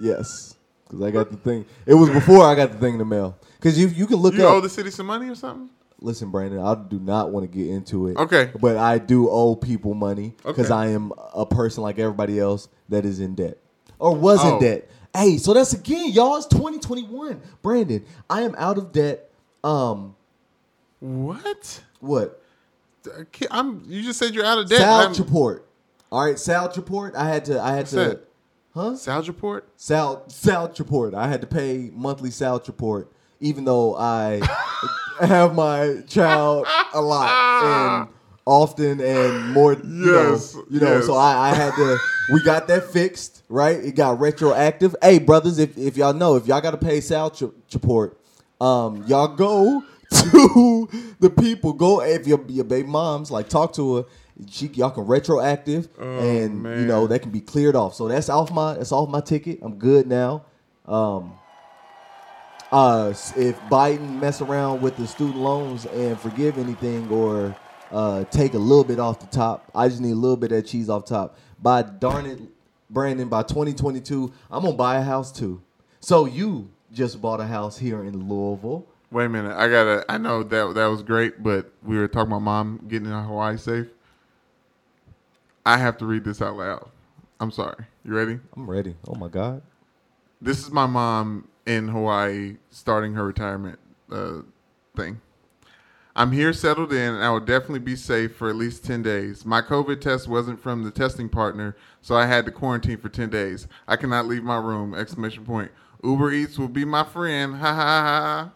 [0.00, 0.56] yes.
[0.84, 1.64] Because I got the thing.
[1.86, 3.36] It was before I got the thing in the mail.
[3.56, 4.54] Because you, you can look you up.
[4.54, 5.68] owe the city some money or something
[6.00, 8.16] Listen, Brandon, I do not want to get into it.
[8.16, 8.52] Okay.
[8.60, 10.74] But I do owe people money because Okay.
[10.74, 13.58] I am a person like everybody else that is in debt
[13.98, 14.54] or was Oh.
[14.54, 14.88] in debt.
[15.18, 16.36] Hey, so that's again, y'all.
[16.36, 17.40] It's 2021.
[17.60, 19.28] Brandon, I am out of debt.
[19.64, 20.14] Um,
[21.00, 22.40] what what?
[23.50, 25.66] I'm you just said you're out of debt Sal report.
[26.12, 27.16] All right, Sal report.
[27.16, 27.60] I had to.
[27.60, 27.96] I had What's to.
[27.96, 28.28] that?
[28.74, 28.94] Huh?
[28.94, 31.14] Sal report Sal Sal report.
[31.14, 34.40] I had to pay monthly Sal report, even though I
[35.18, 38.08] have my child a lot and
[38.48, 39.74] often and more.
[39.74, 40.96] You Yes, know, you know.
[40.96, 41.06] yes.
[41.06, 41.98] So I, I had to.
[42.32, 43.76] We got that fixed, right?
[43.76, 44.96] It got retroactive.
[45.02, 47.30] Hey, brothers, if if y'all know, if y'all got to pay Sal
[47.72, 48.18] report,
[48.60, 50.88] um, y'all go to
[51.20, 51.74] the people.
[51.74, 54.04] Go if your your baby mom's like talk to her.
[54.50, 57.94] She, y'all can retroactive, and you know Oh, that can be cleared off.
[57.94, 59.58] So that's off my that's off my ticket.
[59.62, 60.44] I'm good now.
[60.86, 61.34] Um,
[62.70, 67.56] uh, if Biden mess around with the student loans and forgive anything or
[67.90, 70.58] uh, take a little bit off the top, I just need a little bit of
[70.62, 71.38] that cheese off top.
[71.60, 72.40] By darn it,
[72.90, 75.62] Brandon, by 2022, I'm gonna buy a house too.
[76.00, 78.86] So you just bought a house here in Louisville.
[79.10, 79.56] Wait a minute.
[79.56, 80.04] I gotta.
[80.08, 83.56] I know that that was great, but we were talking about mom getting in Hawaii
[83.56, 83.86] safe.
[85.64, 86.88] I have to read this out loud.
[87.40, 87.84] I'm sorry.
[88.04, 88.38] You ready?
[88.56, 88.96] I'm ready.
[89.06, 89.62] Oh my God.
[90.40, 93.78] This is my mom in Hawaii starting her retirement
[94.10, 94.42] uh,
[94.96, 95.20] thing.
[96.18, 99.46] I'm here settled in, and I will definitely be safe for at least 10 days.
[99.46, 103.30] My COVID test wasn't from the testing partner, so I had to quarantine for 10
[103.30, 103.68] days.
[103.86, 104.94] I cannot leave my room!
[104.94, 105.70] Exclamation point.
[106.02, 107.54] Uber Eats will be my friend.
[107.54, 108.50] Ha ha ha.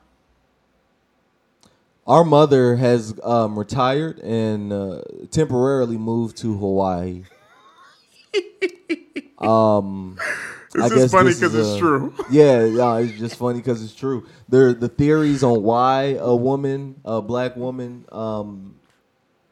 [2.04, 7.22] Our mother has um, retired and uh, temporarily moved to Hawaii.
[9.38, 10.18] um,
[10.72, 12.14] This I is guess funny because it's true.
[12.30, 14.26] Yeah, yeah, it's just funny because it's true.
[14.48, 18.76] There, the theories on why a woman, a black woman, um,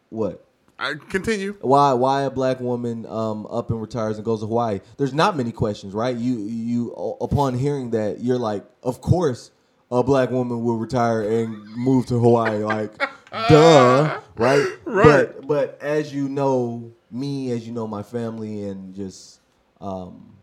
[0.09, 0.45] what?
[0.79, 1.57] I continue.
[1.61, 4.81] Why, why a black woman um, up and retires and goes to Hawaii?
[4.97, 6.17] There's not many questions, right?
[6.17, 9.51] You, you, upon hearing that, you're like, of course,
[9.91, 12.65] a black woman will retire and move to Hawaii.
[12.65, 12.97] Like,
[13.51, 14.67] duh, right?
[14.87, 15.05] Right.
[15.05, 19.41] But, but as you know me, as you know my family, and just,
[19.83, 20.39] um,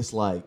[0.00, 0.42] it's like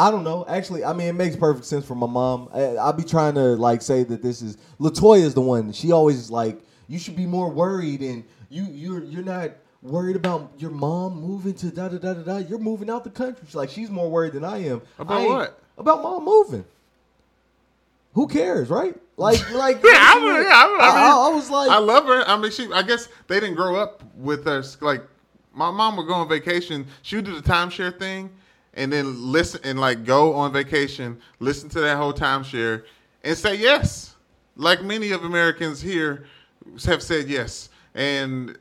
[0.00, 0.46] I don't know.
[0.48, 2.48] Actually, I mean, it makes perfect sense for my mom.
[2.54, 5.72] I, I'll be trying to like say that this is Latoya is the one.
[5.72, 9.50] She always like you should be more worried, and you you're you're not
[9.82, 12.36] worried about your mom moving to da da da da da.
[12.38, 13.44] You're moving out the country.
[13.46, 14.80] She's like she's more worried than I am.
[14.98, 15.62] About I what?
[15.76, 16.64] About mom moving.
[18.14, 18.96] Who cares, right?
[19.18, 22.06] Like like Yeah, I, mean, yeah, I, I, mean, I, I was like I love
[22.06, 22.24] her.
[22.26, 22.72] I mean, she.
[22.72, 24.80] I guess they didn't grow up with us.
[24.80, 25.02] Like
[25.52, 26.86] my mom would go on vacation.
[27.02, 28.30] She would do the timeshare thing,
[28.74, 32.84] and then listen and like go on vacation, listen to that whole timeshare,
[33.24, 34.16] and say yes.
[34.56, 36.26] Like many of Americans here
[36.84, 38.58] have said yes, and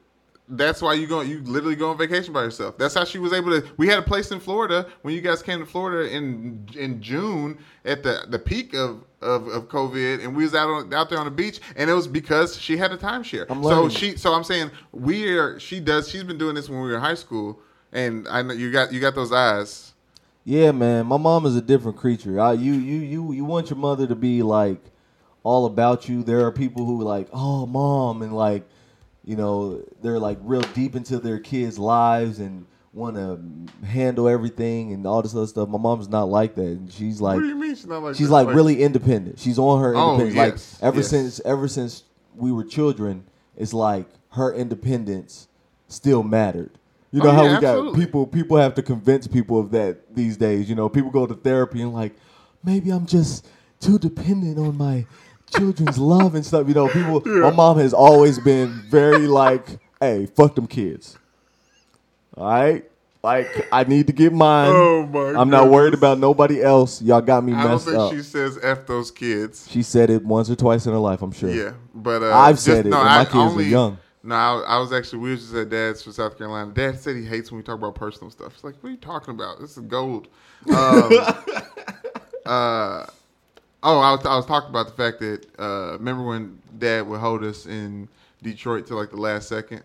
[0.49, 1.21] that's why you go.
[1.21, 2.77] You literally go on vacation by yourself.
[2.77, 3.67] That's how she was able to.
[3.77, 7.59] We had a place in Florida when you guys came to Florida in in June
[7.85, 11.19] at the the peak of of, of COVID, and we was out on out there
[11.19, 13.45] on the beach, and it was because she had a timeshare.
[13.49, 14.17] I'm So she.
[14.17, 15.59] So I'm saying we are.
[15.59, 16.09] She does.
[16.09, 17.59] She's been doing this when we were in high school,
[17.91, 19.93] and I know you got you got those eyes.
[20.45, 21.05] Yeah, man.
[21.05, 22.39] My mom is a different creature.
[22.39, 24.81] I, you, you, you, you want your mother to be like
[25.43, 26.23] all about you.
[26.23, 28.67] There are people who like, oh, mom, and like,
[29.29, 34.91] you know, they're like real deep into their kids' lives and want to handle everything
[34.93, 35.69] and all this other stuff.
[35.69, 36.63] My mom's not like that.
[36.65, 38.15] And she's like, what do you mean she's not like?
[38.15, 38.33] she's that?
[38.33, 39.37] like really independent.
[39.37, 40.35] She's on her Oh, independence.
[40.35, 41.09] yes, like ever yes.
[41.09, 42.03] since, ever since
[42.35, 43.23] we were children,
[43.55, 45.47] it's like her independence
[45.87, 46.71] still mattered.
[47.11, 48.05] You Oh, know how yeah, we got absolutely.
[48.05, 50.67] people people have to convince people of that these days.
[50.69, 52.15] You know, people go to therapy and like,
[52.63, 53.47] maybe I'm just
[53.79, 55.05] too dependent on my
[55.49, 56.67] children's love and stuff.
[56.67, 57.21] You know, people.
[57.25, 61.17] My mom has always been very like, hey, fuck them kids.
[62.37, 62.89] All right,
[63.21, 64.71] like I need to get mine.
[64.73, 67.01] Oh, my I'm not worried about nobody else.
[67.01, 68.13] Y'all got me I don't messed think up.
[68.13, 69.67] she says f those kids.
[69.69, 71.21] She said it once or twice in her life.
[71.21, 71.49] I'm sure.
[71.49, 73.97] Yeah, but uh, I've just- said it, and my kids are young.
[74.21, 76.71] No, I, I was actually we was just at Dad's for South Carolina.
[76.73, 78.53] Dad said he hates when we talk about personal stuff.
[78.53, 79.59] It's like, what are you talking about?
[79.61, 80.27] This is gold.
[80.69, 81.09] Um,
[82.45, 83.05] uh,
[83.83, 87.19] oh, I was I was talking about the fact that uh, remember when Dad would
[87.19, 88.07] hold us in
[88.41, 89.83] Detroit to like the last second.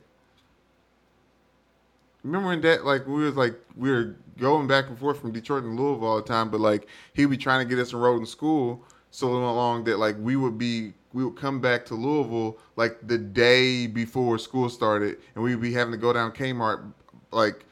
[2.23, 5.65] Remember when Dad like we was like we were going back and forth from Detroit
[5.65, 8.21] and Louisville all the time, but like he would be trying to get us enrolled
[8.21, 12.59] in school so long that like we would be we would come back to Louisville
[12.77, 16.93] like the day before school started, and we'd be having to go down Kmart
[17.31, 17.65] like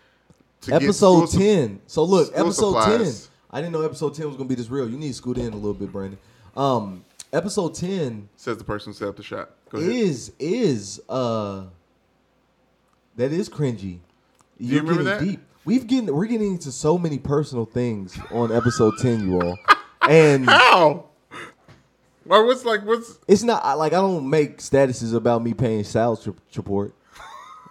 [0.62, 1.80] to Episode ten.
[1.87, 3.12] So look, episode ten.
[3.53, 4.88] I didn't know episode ten was gonna be this real.
[4.88, 6.19] You need to scoot in a little bit, Brandon.
[6.57, 9.51] Um, episode ten Says the person who set up the shot.
[9.71, 9.91] Go ahead.
[9.91, 11.65] is is uh
[13.17, 13.99] that is cringy.
[14.59, 15.33] you You're remember getting that?
[15.33, 15.41] deep.
[15.65, 19.57] We've getting we're getting into so many personal things on episode ten, you all,
[20.09, 21.07] and How?
[22.29, 26.37] Or what's like what's it's not like I don't make statuses about me paying su-
[26.51, 26.95] support,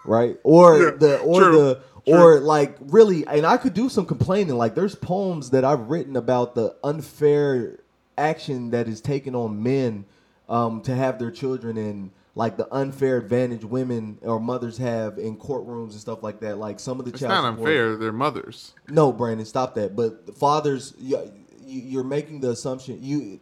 [0.04, 0.36] right?
[0.42, 2.14] Or Yeah, the or true, the true.
[2.14, 4.56] or like really, and I could do some complaining.
[4.56, 7.78] Like there's poems that I've written about the unfair
[8.18, 10.04] action that is taken on men
[10.48, 15.36] um, to have their children and like the unfair advantage women or mothers have in
[15.36, 16.56] courtrooms and stuff like that.
[16.58, 17.96] Like some of the it's child not support- unfair.
[17.96, 18.72] They're mothers.
[18.88, 19.94] no, Brandon, stop that.
[19.96, 21.30] But fathers, you-
[21.64, 23.38] you're making the assumption you,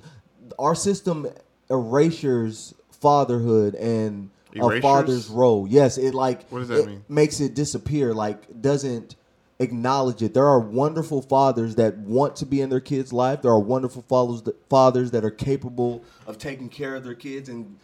[0.59, 1.27] our system
[1.71, 5.67] erasures fatherhood and a father's role.
[5.69, 7.05] Yes, it like What does that it mean?
[7.09, 8.15] Makes it disappear.
[8.15, 9.17] Like doesn't
[9.59, 10.35] acknowledge it.
[10.35, 13.43] There are wonderful fathers that want to be in their kids' life.
[13.43, 17.49] There are wonderful fathers that, fathers that are capable of taking care of their kids.
[17.49, 17.79] And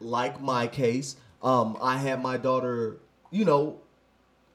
[0.00, 2.98] like my case, um, I had my daughter.
[3.30, 3.80] You know,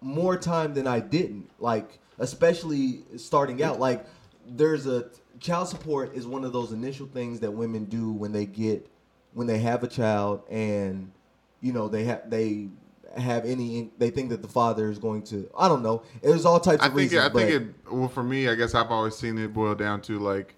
[0.02, 1.50] more time than I didn't.
[1.60, 3.80] Like, especially starting out.
[3.80, 4.06] Like,
[4.48, 5.10] there's a
[5.40, 8.90] child support is one of those initial things that women do when they get
[9.34, 11.12] when they have a child and
[11.62, 12.70] you know they have they
[13.18, 16.04] have any they think that the father is going to I don't know.
[16.22, 17.26] There's all types I of think reasons.
[17.26, 17.92] I think it.
[17.92, 20.56] Well, for me, I guess I've always seen it boil down to like.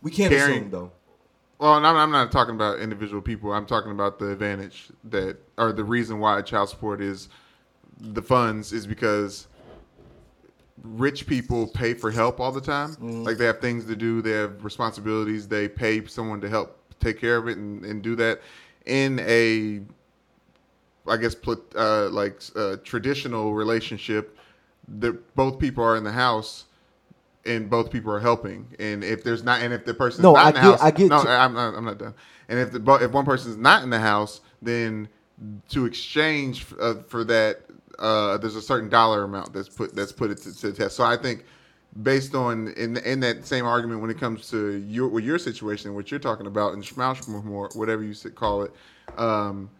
[0.00, 0.92] we can't caring- assume though.
[1.58, 3.52] Well, and I'm, I'm not talking about individual people.
[3.52, 7.28] I'm talking about the advantage that, or the reason why child support is
[8.00, 9.46] the funds is because
[10.82, 12.90] rich people pay for help all the time.
[12.96, 13.22] Mm-hmm.
[13.22, 17.20] Like they have things to do, they have responsibilities, they pay someone to help take
[17.20, 18.40] care of it and, and do that
[18.86, 19.82] in a,
[21.06, 24.38] I guess, put uh, like uh, traditional relationship.
[24.98, 26.64] That both people are in the house
[27.44, 28.66] and both people are helping.
[28.78, 30.82] And if there's not, and if the person's No, not I in the get- house,
[30.82, 31.28] I get no, you.
[31.28, 32.14] I'm not, I'm not done.
[32.48, 35.08] And if the if one person's not in the house, then
[35.70, 37.60] to exchange uh, for that,
[37.98, 40.96] uh, there's a certain dollar amount that's put that's put it to, to the test.
[40.96, 41.44] So I think
[42.02, 45.94] based on in in that same argument when it comes to your with your situation,
[45.94, 48.72] what you're talking about, and Schmauschmore, whatever you call it.
[49.16, 49.70] Um,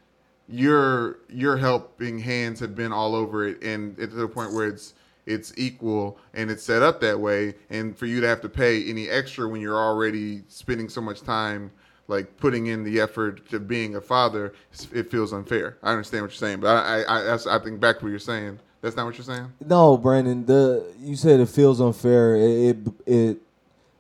[0.49, 4.69] your your helping hands have been all over it, and it's to the point where
[4.69, 8.49] it's it's equal and it's set up that way, and for you to have to
[8.49, 11.71] pay any extra when you're already spending so much time
[12.09, 14.53] like putting in the effort to being a father,
[14.93, 15.79] it feels unfair.
[15.83, 18.19] I understand what you're saying, but I I, I, I think back to what you're
[18.19, 18.59] saying.
[18.81, 19.53] That's not what you're saying.
[19.65, 20.45] No, Brandon.
[20.45, 22.37] The you said it feels unfair.
[22.37, 22.77] It it
[23.07, 23.39] it,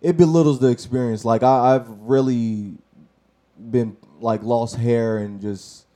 [0.02, 1.24] it belittles the experience.
[1.24, 2.72] Like I, I've really
[3.70, 5.86] been like lost hair and just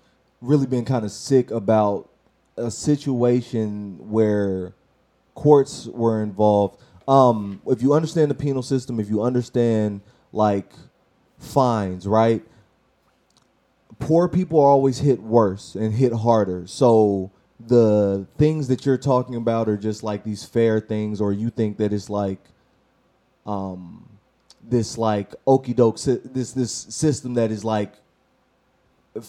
[0.46, 2.08] really been kind of sick about
[2.56, 4.74] a situation where
[5.34, 6.80] courts were involved.
[7.06, 10.00] Um, if you understand the penal system, if you understand
[10.32, 10.72] like
[11.38, 12.42] fines, right?
[13.98, 16.66] Poor people are always hit worse and hit harder.
[16.66, 21.50] So the things that you're talking about are just like these fair things, or you
[21.50, 22.40] think that it's like,
[23.46, 24.08] um,
[24.62, 27.94] this like okey doke, this this system that is like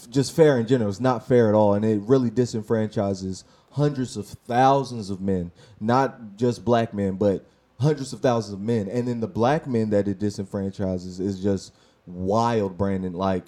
[0.09, 0.89] just fair in general.
[0.89, 6.35] It's not fair at all, and it really disenfranchises hundreds of thousands of men, not
[6.35, 7.45] just black men, but
[7.79, 8.87] hundreds of thousands of men.
[8.89, 11.73] And then the black men that it disenfranchises is just
[12.05, 13.13] wild, Brandon.
[13.13, 13.45] Like,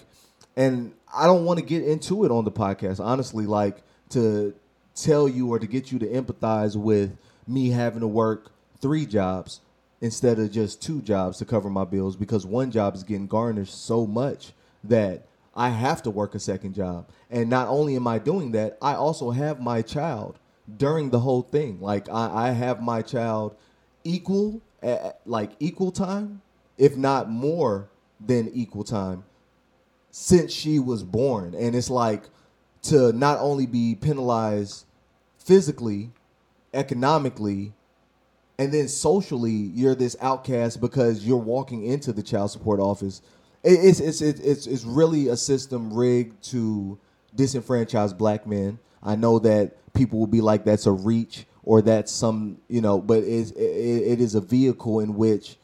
[0.56, 3.46] and I don't want to get into it on the podcast, honestly.
[3.46, 4.54] Like to
[4.94, 9.60] tell you or to get you to empathize with me having to work three jobs
[10.00, 13.84] instead of just two jobs to cover my bills because one job is getting garnished
[13.84, 14.52] so much
[14.84, 17.08] that I have to work a second job.
[17.30, 20.38] And not only am I doing that, I also have my child
[20.76, 21.80] during the whole thing.
[21.80, 23.56] Like I, I have my child
[24.04, 26.42] equal at, like equal time,
[26.78, 27.88] if not more
[28.24, 29.24] than equal time
[30.10, 31.54] since she was born.
[31.54, 32.24] And it's like
[32.82, 34.84] to not only be penalized
[35.38, 36.10] physically,
[36.72, 37.72] economically,
[38.58, 43.22] and then socially, you're this outcast because you're walking into the child support office.
[43.62, 46.98] It's it's it's it's, really a system rigged to
[47.36, 48.78] disenfranchise black men.
[49.02, 53.00] I know that people will be like that's a reach or that's some you know,
[53.00, 55.56] but it's, it, it is a vehicle in which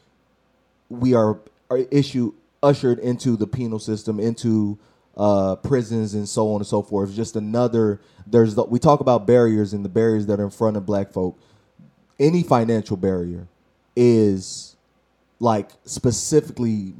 [0.89, 4.77] we are, are issue ushered into the penal system, into
[5.15, 7.09] uh, prisons and so on and so forth.
[7.09, 7.99] It's Just another.
[8.27, 11.11] There's the, we talk about barriers and the barriers that are in front of black
[11.11, 11.39] folk.
[12.19, 13.47] Any financial barrier
[13.95, 14.75] is
[15.39, 16.93] like specifically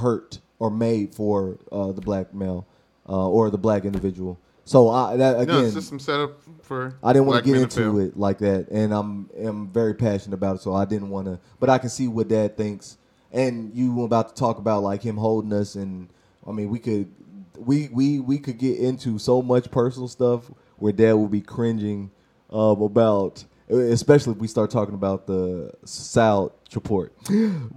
[0.00, 2.66] hurt or made for uh, the black male
[3.06, 4.38] uh, or the black individual.
[4.64, 6.96] So I that again, no, system set up for.
[7.02, 10.56] I didn't want to get into it like that, and I'm am very passionate about
[10.56, 10.62] it.
[10.62, 12.96] So I didn't want to, but I can see what Dad thinks,
[13.30, 16.08] and you were about to talk about like him holding us, and
[16.46, 17.12] I mean we could
[17.58, 22.10] we we we could get into so much personal stuff where Dad will be cringing
[22.48, 27.12] um, about, especially if we start talking about the South report.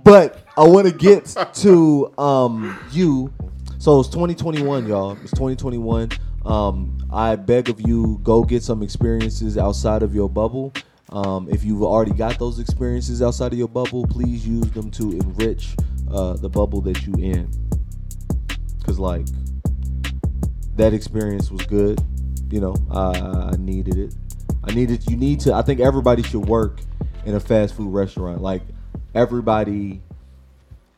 [0.04, 3.34] But I want to get to um, you.
[3.80, 5.18] So it's 2021, y'all.
[5.22, 6.12] It's 2021.
[6.46, 10.74] Um, I beg of you, go get some experiences outside of your bubble.
[11.10, 15.12] Um, if you've already got those experiences outside of your bubble, please use them to
[15.12, 15.76] enrich
[16.12, 17.50] uh, the bubble that you in.
[18.86, 19.26] Cause like
[20.76, 22.02] that experience was good.
[22.50, 24.16] You know, I, I needed it.
[24.68, 25.10] I needed.
[25.10, 25.54] You need to.
[25.54, 26.82] I think everybody should work
[27.26, 28.42] in a fast food restaurant.
[28.42, 28.62] Like
[29.16, 30.02] everybody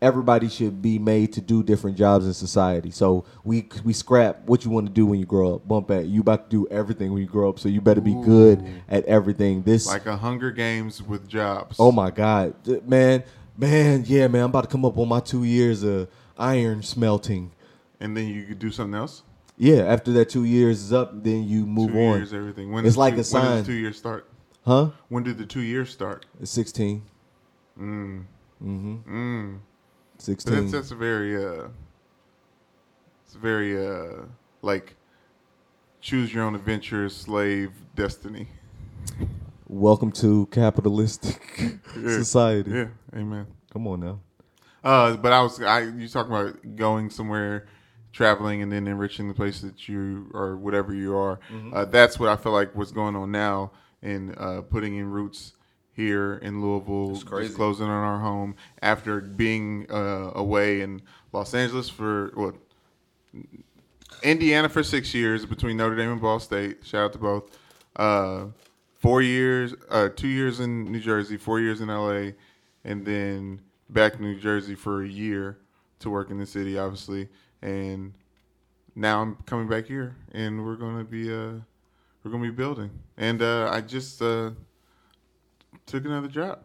[0.02, 2.92] everybody should be made to do different jobs in society.
[2.92, 5.68] So we we scrap what you want to do when you grow up.
[5.68, 7.60] Bump at you about to do everything when you grow up.
[7.60, 8.24] So you better be Ooh.
[8.24, 9.64] good at everything.
[9.64, 11.78] This like a Hunger Games with jobs.
[11.80, 12.56] Oh my God,
[12.88, 13.24] man,
[13.58, 14.44] man, yeah, man.
[14.44, 17.52] I'm about to come up on my two years of iron smelting.
[18.00, 19.24] And then you could do something else.
[19.62, 22.18] Yeah, after that two years is up, then you move two on.
[22.18, 22.72] Years, everything.
[22.72, 23.46] When it's like two, a sign.
[23.46, 24.26] When the two years start?
[24.66, 24.92] Huh?
[25.10, 26.26] When did the two years start?
[26.42, 27.04] It's sixteen.
[27.78, 28.24] Mm.
[28.64, 28.96] Mm-hmm.
[29.06, 29.60] Mm.
[30.18, 30.54] Sixteen.
[30.54, 31.68] But that's that's a very uh,
[33.26, 34.24] it's very uh,
[34.62, 34.96] like
[36.00, 38.48] choose your own adventure, slave destiny.
[39.68, 42.18] Welcome to capitalistic yeah.
[42.18, 42.72] society.
[42.72, 43.46] Yeah, amen.
[43.74, 44.22] Come on now.
[44.82, 47.68] Uh, but I was I you talking about going somewhere,
[48.12, 51.40] traveling, and then enriching the place that you or whatever you are.
[51.52, 51.74] Mm-hmm.
[51.74, 55.54] Uh, that's what I feel like what's going on now in uh, putting in roots
[55.94, 61.02] here in Louisville, just closing on our home after being uh, away in
[61.34, 62.56] Los Angeles for what
[64.24, 66.86] Indiana for six years between Notre Dame and Ball State.
[66.86, 67.58] Shout out to both.
[67.96, 68.46] Uh,
[69.00, 72.32] four years, uh, two years in New Jersey, four years in LA,
[72.84, 75.58] and then back to New Jersey for a year
[76.00, 77.28] to work in the city, obviously.
[77.62, 78.14] And
[78.96, 81.54] now I'm coming back here, and we're gonna be uh,
[82.24, 82.90] we're gonna be building.
[83.18, 84.52] And uh, I just uh,
[85.86, 86.60] took another job.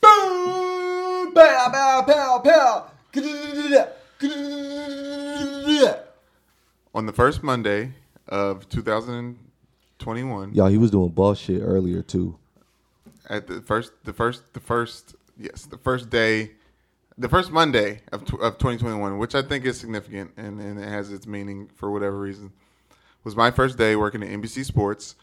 [0.00, 1.32] Boom!
[1.34, 2.86] Pow, pow, pow, pow.
[6.94, 7.92] On the first Monday
[8.28, 10.54] of 2021.
[10.54, 12.38] Y'all, he was doing bullshit earlier too.
[13.28, 16.50] at the first, the first, the first, yes, the first day,
[17.18, 20.88] the first Monday of tw- of 2021, which I think is significant and, and it
[20.88, 22.52] has its meaning for whatever reason,
[23.24, 25.14] was my first day working at NBC Sports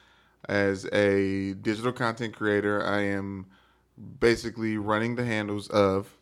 [0.48, 2.84] as a digital content creator.
[2.86, 3.48] I am
[4.20, 6.18] basically running the handles of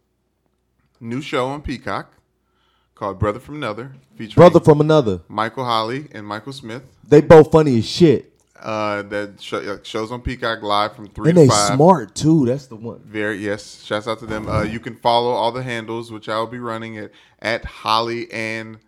[1.00, 2.14] new show on Peacock
[2.96, 5.22] called Brother from Another, featuring Brother from another.
[5.28, 6.84] Michael Holley and Michael Smith.
[7.08, 8.34] They both funny as shit.
[8.60, 11.76] Uh, that show, uh, shows on Peacock live from three And to they five.
[11.76, 12.46] smart too.
[12.46, 13.00] That's the one.
[13.06, 13.84] Very yes.
[13.84, 14.48] Shouts out to them.
[14.50, 18.32] Uh, you can follow all the handles, which I will be running at at Holley
[18.32, 18.80] and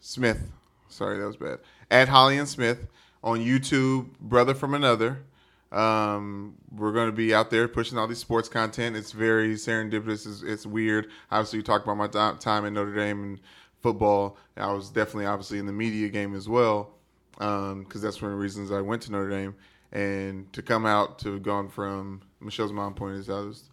[0.00, 0.50] Smith.
[0.88, 1.58] Sorry, that was bad.
[1.90, 2.86] At Holley and Smith
[3.22, 4.18] on YouTube.
[4.20, 5.24] Brother from another.
[5.72, 8.94] Um, we're going to be out there pushing all these sports content.
[8.94, 10.26] It's very serendipitous.
[10.26, 11.08] It's, it's weird.
[11.32, 12.06] Obviously, you talked about my
[12.36, 13.40] time at Notre Dame and
[13.82, 14.36] football.
[14.56, 16.93] I was definitely, obviously, in the media game as well,
[17.36, 19.54] because that's one of the reasons I went to Notre Dame.
[19.92, 23.70] And to come out to have gone from Michelle's mom pointed out was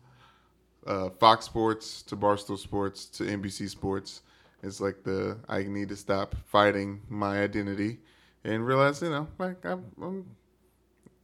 [0.85, 4.21] uh, Fox Sports to Barstool Sports to NBC Sports.
[4.63, 7.99] It's like the I need to stop fighting my identity
[8.43, 10.25] and realize, you know, like I'm, I'm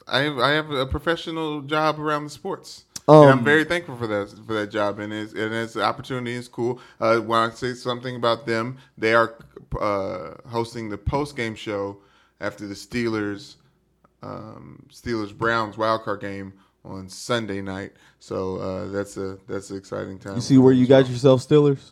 [0.08, 2.86] I have, I have a professional job around the sports.
[3.22, 5.82] and I'm Um, very thankful for that for that job, and it's and it's an
[5.84, 6.36] opportunity.
[6.36, 6.80] It's cool.
[7.00, 9.38] Uh, when I say something about them, they are
[9.80, 11.98] uh, hosting the post game show
[12.40, 13.56] after the Steelers
[14.22, 17.94] um, Steelers Browns wild card game on Sunday night.
[18.20, 20.36] So uh, that's a that's an exciting time.
[20.36, 21.92] You see where you got yourself, Steelers?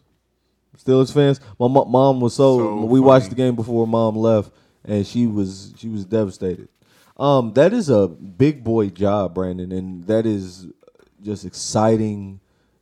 [0.78, 1.39] Steelers fans.
[1.60, 2.58] My mo- mom was so.
[2.58, 4.52] So we watched the game before mom left,
[4.84, 6.70] and she was she was devastated.
[7.18, 10.68] Um, that is a big boy job, Brandon, and that is
[11.24, 12.41] just exciting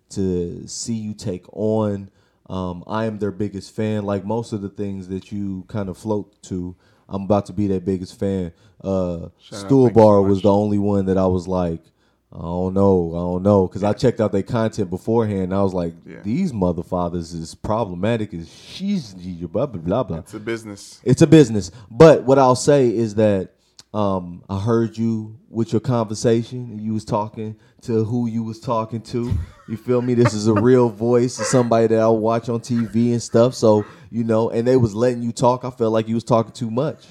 [0.09, 2.09] to see you take on.
[2.49, 4.03] Um, I am their biggest fan.
[4.05, 6.75] Like most of the things that you kind of float to,
[7.13, 8.51] I'm about to be their biggest fan.
[8.83, 11.81] Uh, Stool you so was the only one that I was like,
[12.33, 15.43] I don't know, I don't know, because I checked out their content beforehand.
[15.43, 16.21] And I was like, Yeah.
[16.23, 20.17] these motherfathers is problematic as she's blah blah blah blah.
[20.17, 20.99] It's a business.
[21.03, 21.69] It's a business.
[21.91, 23.51] But what I'll say is that
[23.93, 26.79] um, I heard you with your conversation.
[26.79, 29.31] You was talking to who you was talking to.
[29.67, 30.13] You feel me?
[30.13, 33.53] This is a real voice of somebody that I watch on TV and stuff.
[33.53, 35.63] So you know, and they was letting you talk.
[35.63, 37.05] I felt like you was talking too much.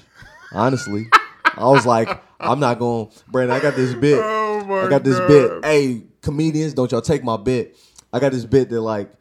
[0.51, 1.07] Honestly,
[1.55, 3.09] I was like, I'm not going.
[3.27, 4.19] Brandon, I got this bit.
[4.21, 5.27] Oh I got this God.
[5.27, 5.65] bit.
[5.65, 7.77] Hey, comedians, don't y'all take my bit.
[8.11, 9.11] I got this bit that like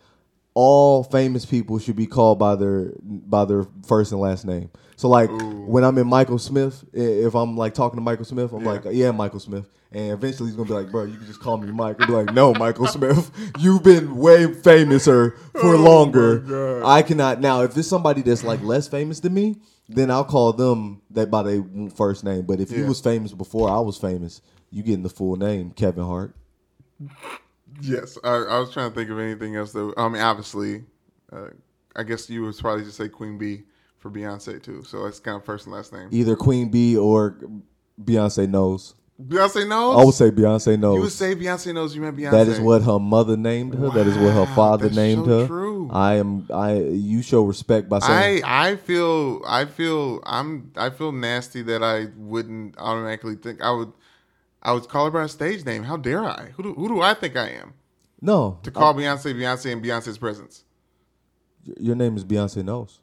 [0.54, 4.70] all famous people should be called by their by their first and last name.
[4.96, 8.62] So like when I'm in Michael Smith, if I'm like talking to Michael Smith, I'm
[8.62, 8.68] Yeah.
[8.72, 9.66] like, yeah, Michael Smith.
[9.90, 11.96] And eventually he's gonna be like, bro, you can just call me Mike.
[12.00, 16.82] I'll be like, no, Michael Smith, you've been way famouser for longer.
[16.84, 17.62] I cannot now.
[17.62, 19.56] If it's somebody that's like less famous than me,
[19.88, 22.42] then I'll call them that by their first name.
[22.42, 22.88] But if you Yeah.
[22.88, 24.40] was famous before I was famous,
[24.70, 26.34] you getting the full name, Kevin Hart.
[27.82, 29.92] Yes, I, I was trying to think of anything else though.
[29.96, 30.84] I mean, obviously,
[31.32, 31.48] uh,
[31.96, 33.62] I guess you would probably just say Queen Bee
[33.98, 34.84] for Beyonce too.
[34.84, 36.08] So it's kind of first and last name.
[36.12, 37.36] Either Queen Bee or
[38.02, 38.94] Beyonce Knowles.
[39.20, 40.00] Beyonce Knowles.
[40.00, 40.96] I would say Beyonce Knowles.
[40.96, 41.94] you would say Beyonce Knowles.
[41.94, 42.30] You meant Beyonce.
[42.30, 43.90] That is what her mother named her.
[43.90, 45.46] that is what her father that's named so her.
[45.46, 45.90] true.
[45.92, 46.48] I am.
[46.52, 46.74] I.
[46.76, 48.44] You show respect by saying.
[48.44, 53.70] I I feel I feel I'm I feel nasty that I wouldn't automatically think I
[53.72, 53.92] would
[54.62, 55.84] I would call her by her stage name.
[55.84, 56.50] How dare I?
[56.56, 57.74] Who do, who do I think I am
[58.20, 58.58] no.
[58.62, 60.64] to call Beyonce Beyonce in Beyonce's presence?
[61.78, 63.00] Your name is Beyonce Knowles.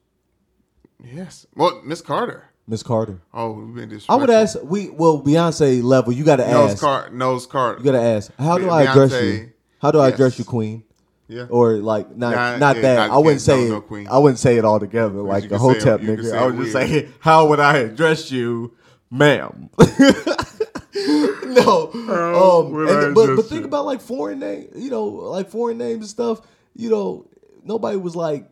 [1.03, 1.45] Yes.
[1.55, 2.45] Well, Miss Carter.
[2.68, 3.22] Miss Carter.
[3.34, 4.57] Oh, we've been I would ask.
[4.64, 6.14] We well Beyonce level.
[6.14, 6.82] You got to Nose ask.
[6.82, 7.80] Car Nose Carter.
[7.80, 8.32] You got to ask.
[8.38, 9.51] How do Be- I address you?
[9.82, 10.84] How do I address you, Queen?
[11.28, 11.45] yeah.
[11.49, 12.95] Or like not Nah, not yeah, that.
[13.07, 13.70] not- I wouldn't say no, it.
[13.70, 14.07] no, Queen.
[14.07, 16.32] I wouldn't say it all together like a hotep nigga.
[16.34, 18.76] I would just say, how would I address you,
[19.10, 19.70] ma'am?
[20.95, 21.91] no.
[21.93, 24.69] um, would and- but but think about like foreign name.
[24.75, 26.41] You know, like foreign names and stuff.
[26.75, 27.27] You know,
[27.63, 28.49] nobody was like.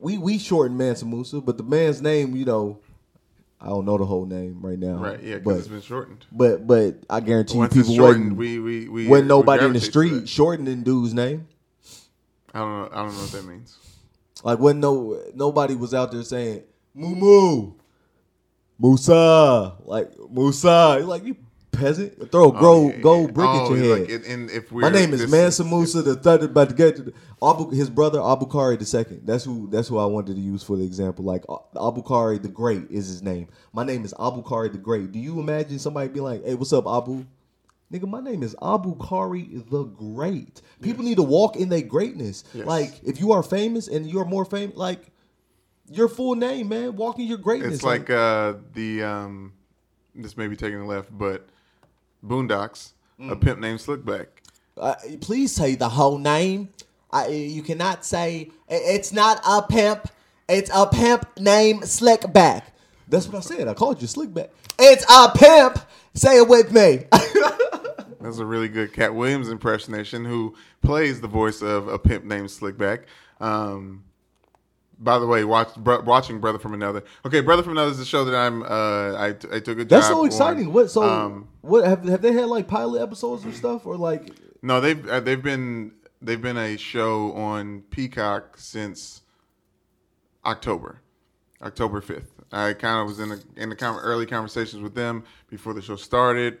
[0.00, 2.78] We we shortened Mansa Musa, but the man's name, you know,
[3.60, 4.94] I don't know the whole name right now.
[4.94, 5.20] Right.
[5.20, 5.34] Yeah.
[5.38, 6.24] but Because it's been shortened.
[6.30, 9.64] but but I guarantee you, Once it's people shortened, wasn't we we we wasn't nobody
[9.64, 11.48] in the street shortening dude's name.
[12.54, 12.88] I don't know.
[12.92, 13.76] I don't know what that means.
[14.44, 16.62] Like when no nobody was out there saying
[16.94, 17.72] moo Moo
[18.78, 21.36] Musa, like Musa, You're like you
[21.72, 23.32] peasant, throw a Oh, grow yeah, gold yeah.
[23.32, 24.00] brick Oh, at your head.
[24.00, 26.74] Like, and- and if we're My name is this- Mansa Musa the third about to
[26.74, 27.12] get to the,
[27.42, 29.22] Abu, his brother Abu Kari the second.
[29.24, 31.24] That's who that's who I wanted to use for the example.
[31.24, 31.58] Like uh,
[31.88, 33.48] Abu Kari the Great is his name.
[33.72, 35.12] My name is Abu Kari the Great.
[35.12, 37.24] Do you imagine somebody be like, "Hey, what's up, Abu?"
[37.92, 40.60] Nigga, my name is Abu Kari the Great.
[40.82, 42.44] People need to walk in their greatness.
[42.52, 42.66] Yes.
[42.66, 45.10] Like, if you are famous and you're more famous, like
[45.90, 47.74] your full name, man, walk in your greatness.
[47.74, 49.52] It's like uh, the um,
[50.14, 51.46] this may be taking a left, but
[52.24, 53.40] Boondocks, a Mm.
[53.40, 54.26] pimp named Slickback.
[54.76, 56.68] Uh, please say the whole name.
[57.10, 60.08] I, you cannot say it's not a pimp.
[60.48, 62.62] It's a pimp named Slickback.
[63.08, 63.66] That's what I said.
[63.68, 64.50] I called you Slickback.
[64.78, 65.78] It's a pimp.
[66.14, 67.04] Say it with me.
[68.20, 70.24] That's a really good Katt Williams impersonation.
[70.24, 73.04] Who plays the voice of a pimp named Slickback?
[73.40, 74.04] Um,
[74.98, 77.02] by the way, watch watching Brother from Another.
[77.24, 78.62] Okay, Brother from Another is a show that I'm.
[78.62, 78.66] Uh,
[79.14, 79.88] I, I took a job.
[79.88, 80.26] That's so on.
[80.26, 80.72] exciting.
[80.72, 84.32] What so Um, what have have they had like pilot episodes or stuff or like
[84.62, 89.22] No, they've uh, they've been they've been a show on Peacock since
[90.44, 91.00] October,
[91.62, 92.32] October fifth.
[92.50, 95.82] I kind of was in the in the con- early conversations with them before the
[95.82, 96.58] show started.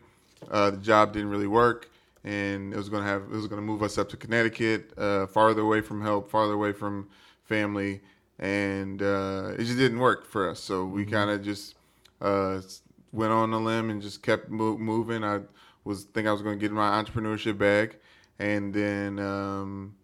[0.50, 1.90] Uh, the job didn't really work,
[2.24, 5.62] and it was gonna have it was gonna move us up to Connecticut, uh, farther
[5.62, 7.08] away from help, farther away from
[7.44, 8.00] family,
[8.38, 10.60] and uh, it just didn't work for us.
[10.60, 11.74] So we kind of just
[12.20, 12.60] uh,
[13.12, 15.24] went on a limb and just kept mo- moving.
[15.24, 15.40] I
[15.84, 17.96] was think I was going to get my entrepreneurship bag,
[18.38, 19.94] and then um,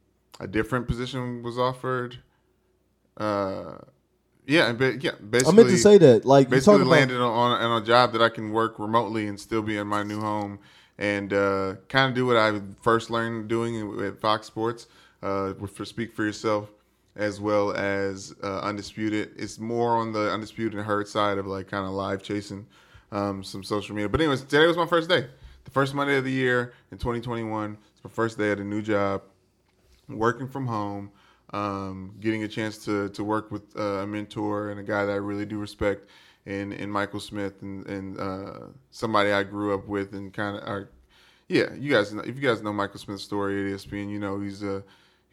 [0.41, 2.18] a different position was offered.
[3.16, 3.76] Uh,
[4.47, 7.53] yeah, and ba- yeah, basically, I meant to say that like basically about landed on,
[7.53, 10.20] on, on a job that I can work remotely and still be in my new
[10.20, 10.59] home
[10.99, 14.87] and uh, kind of do what I first learned doing at Fox Sports
[15.22, 16.70] uh, for Speak for Yourself
[17.16, 19.32] as well as uh, Undisputed.
[19.36, 22.66] It's more on the Undisputed and Herd side of like kind of live chasing
[23.12, 24.08] um, some social media.
[24.08, 25.28] But anyways, today was my first day,
[25.64, 27.78] the first Monday of the year in 2021.
[27.94, 29.22] It's my first day at a new job
[30.08, 31.10] working from home,
[31.52, 35.12] um, getting a chance to to work with uh, a mentor and a guy that
[35.12, 36.08] I really do respect,
[36.46, 40.88] And, in Michael Smith and and uh, somebody I grew up with and kind of,
[41.48, 44.62] yeah, you guys, if you guys know Michael Smith's story at ESPN, you know he's
[44.64, 44.82] a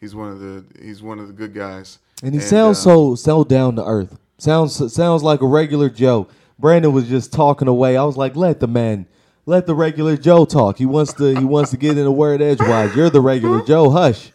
[0.02, 3.16] he's one of the he's one of the good guys, and he sounds uh, so
[3.16, 4.20] so down to earth.
[4.38, 6.28] Sounds sounds like a regular Joe.
[6.60, 7.95] Brandon was just talking away.
[7.95, 9.08] I was like, let the man,
[9.45, 10.78] let the regular Joe talk.
[10.78, 12.93] He wants to he wants to get in a word edgewise.
[12.95, 13.89] You're the regular Joe.
[13.89, 14.32] Hush.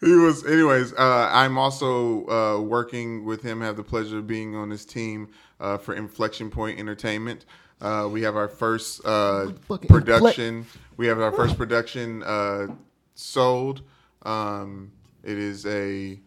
[0.00, 4.54] he was anyways uh, i'm also uh, working with him have the pleasure of being
[4.54, 5.28] on his team
[5.60, 7.46] uh, for inflection point entertainment
[7.80, 9.50] uh, we have our first uh,
[9.88, 10.66] production
[10.98, 12.66] we have our first production uh,
[13.14, 13.80] sold
[14.24, 16.18] um, it is a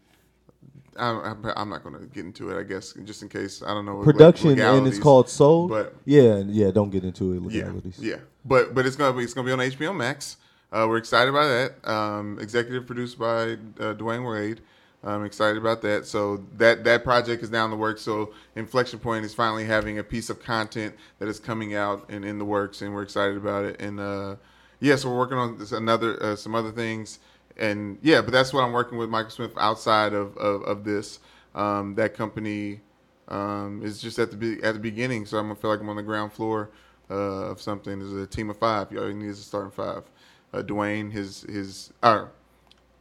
[0.99, 2.59] I'm, not going to get into it.
[2.59, 5.67] I guess just in case I don't know what Production and it's called Soul.
[5.67, 6.71] but yeah, yeah.
[6.71, 7.53] Don't get into it.
[7.53, 7.99] yeah, Legalities.
[7.99, 8.15] yeah.
[8.45, 10.37] But but it's gonna be it's gonna be on HBO Max.
[10.71, 11.89] Uh, we're excited about that.
[11.89, 14.61] Um, executive produced by uh, Dwyane Wade.
[15.03, 16.05] I'm excited about that.
[16.05, 18.01] So that that project is now in the works.
[18.01, 22.25] So Inflection Point is finally having a piece of content that is coming out and
[22.25, 23.79] in the works, and we're excited about it.
[23.79, 24.35] And uh,
[24.79, 27.19] yeah, so we're working on this another uh, some other things.
[27.57, 31.19] And yeah, but that's what I'm working with Michael Smith outside of of, of this.
[31.55, 32.81] Um, that company
[33.27, 35.89] um, is just at the be- at the beginning, so I'm gonna feel like I'm
[35.89, 36.69] on the ground floor
[37.09, 37.99] uh, of something.
[37.99, 38.91] There's a team of five.
[38.91, 40.03] You need is a starting five.
[40.53, 42.25] Uh, Dwayne, his his uh,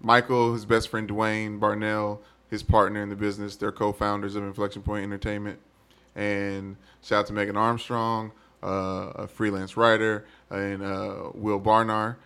[0.00, 3.56] Michael, his best friend Dwayne Barnell, his partner in the business.
[3.56, 5.58] They're co-founders of Inflection Point Entertainment.
[6.14, 8.32] And shout out to Megan Armstrong,
[8.62, 12.16] uh, a freelance writer, and uh, Will Bjarnar,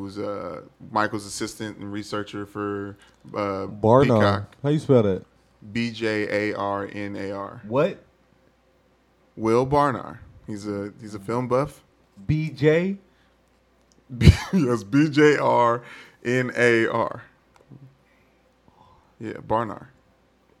[0.00, 2.96] who's uh, Michael's assistant and researcher for
[3.34, 4.04] uh, Bjarnar.
[4.04, 4.56] Peacock.
[4.62, 5.24] How you spell that?
[5.72, 7.62] B J A R N A R.
[7.66, 8.04] What?
[9.36, 10.18] Will Bjarnar.
[10.46, 11.82] He's a he's a film buff.
[12.26, 12.98] BJ.
[14.52, 15.82] yes, B J R
[16.24, 17.22] N A R.
[19.18, 19.86] Yeah, Bjarnar.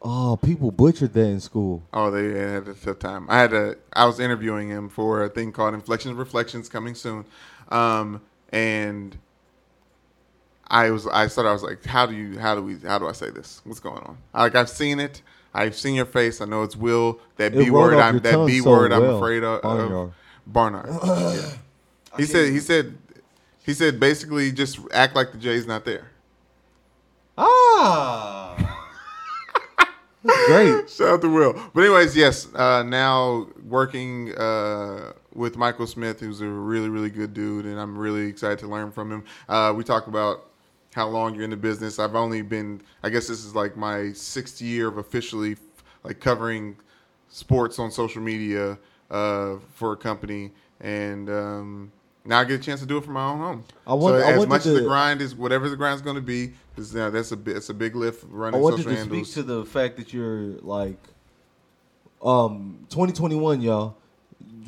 [0.04, 1.82] Oh, people butchered that in school.
[1.92, 3.26] Oh, they had a tough time.
[3.28, 7.24] I had a I was interviewing him for a thing called Inflections Reflections coming soon,
[7.68, 8.20] um,
[8.52, 9.16] and
[10.68, 11.06] I was.
[11.06, 11.50] I started.
[11.50, 12.38] I was like, "How do you?
[12.38, 12.78] How do we?
[12.78, 13.60] How do I say this?
[13.64, 15.22] What's going on?" Like I've seen it.
[15.54, 16.40] I've seen your face.
[16.40, 17.20] I know it's Will.
[17.36, 17.94] That It B word.
[17.98, 18.92] I'm that tongue B so word.
[18.92, 19.16] I'm well.
[19.16, 19.62] afraid of.
[19.62, 19.92] Barnard.
[19.92, 20.14] of
[20.46, 20.88] Barnard.
[21.04, 21.52] yeah.
[22.18, 22.52] He said.
[22.52, 22.98] He said.
[23.64, 26.10] He said basically just act like the J's not there.
[27.38, 28.41] Ah.
[30.22, 30.90] Great.
[30.90, 31.52] Shout out to Will.
[31.74, 32.52] But anyways, yes.
[32.54, 37.96] Uh, now working uh, with Michael Smith, who's a really, really good dude, and I'm
[37.96, 39.24] really excited to learn from him.
[39.48, 40.46] Uh, we talk about
[40.94, 41.98] how long you're in the business.
[41.98, 45.56] I've only been, I guess this is like my sixth year of officially
[46.04, 46.76] like covering
[47.28, 48.78] sports on social media
[49.10, 50.50] uh, for a company,
[50.80, 51.92] and um,
[52.24, 53.64] now I get a chance to do it from my own home.
[53.86, 56.22] I want- so I as much as the grind is, whatever the grind's going to
[56.22, 58.58] be, is uh, that's a it's a big lift running.
[58.60, 59.30] I wanted to handles.
[59.30, 60.98] speak to the fact that you're like,
[62.22, 63.96] um, 2021, y'all,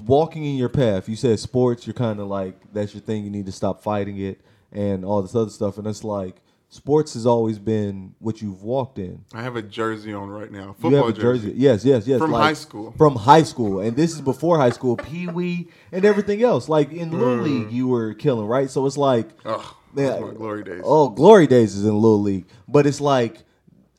[0.05, 1.09] walking in your path.
[1.09, 1.87] You said sports.
[1.87, 3.25] You're kind of like that's your thing.
[3.25, 4.41] You need to stop fighting it
[4.73, 5.79] and all this other stuff.
[5.79, 6.37] And it's like
[6.69, 9.25] sports has always been what you've walked in.
[9.33, 10.75] I have a jersey on right now.
[10.83, 11.53] You have a jersey.
[11.57, 12.19] Yes, yes, yes.
[12.19, 12.93] From like, high school.
[12.99, 13.81] From high school.
[13.81, 16.69] And this is before high school, Pee Wee, and everything else.
[16.69, 17.45] Like in Little Mm.
[17.45, 18.69] League, you were killing, right?
[18.71, 19.63] So it's like, Ugh,
[19.97, 20.11] Yeah.
[20.11, 20.83] those were my glory days.
[20.85, 22.47] oh, Glory Days is in Little League.
[22.67, 23.43] But it's like,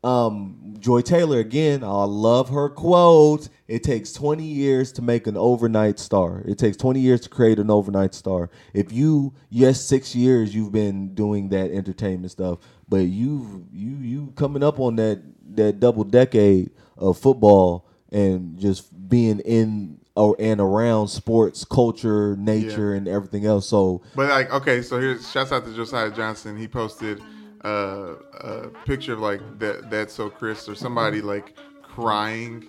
[0.03, 3.49] um, Joy Taylor, again, I love her quote.
[3.67, 6.43] It takes 20 years to make an overnight star.
[6.45, 8.49] It takes 20 years to create an overnight star.
[8.73, 14.33] If you, yes, six years you've been doing that entertainment stuff, but you you you
[14.35, 15.21] coming up on that
[15.55, 22.93] that double decade of football and just being in or and around sports, culture, nature,
[22.93, 23.67] and everything else.
[23.67, 26.57] So But like, okay, so here's shouts out to Josiah Johnson.
[26.57, 27.21] He posted
[27.65, 32.67] uh, a picture of like that that's so Chris or somebody like crying,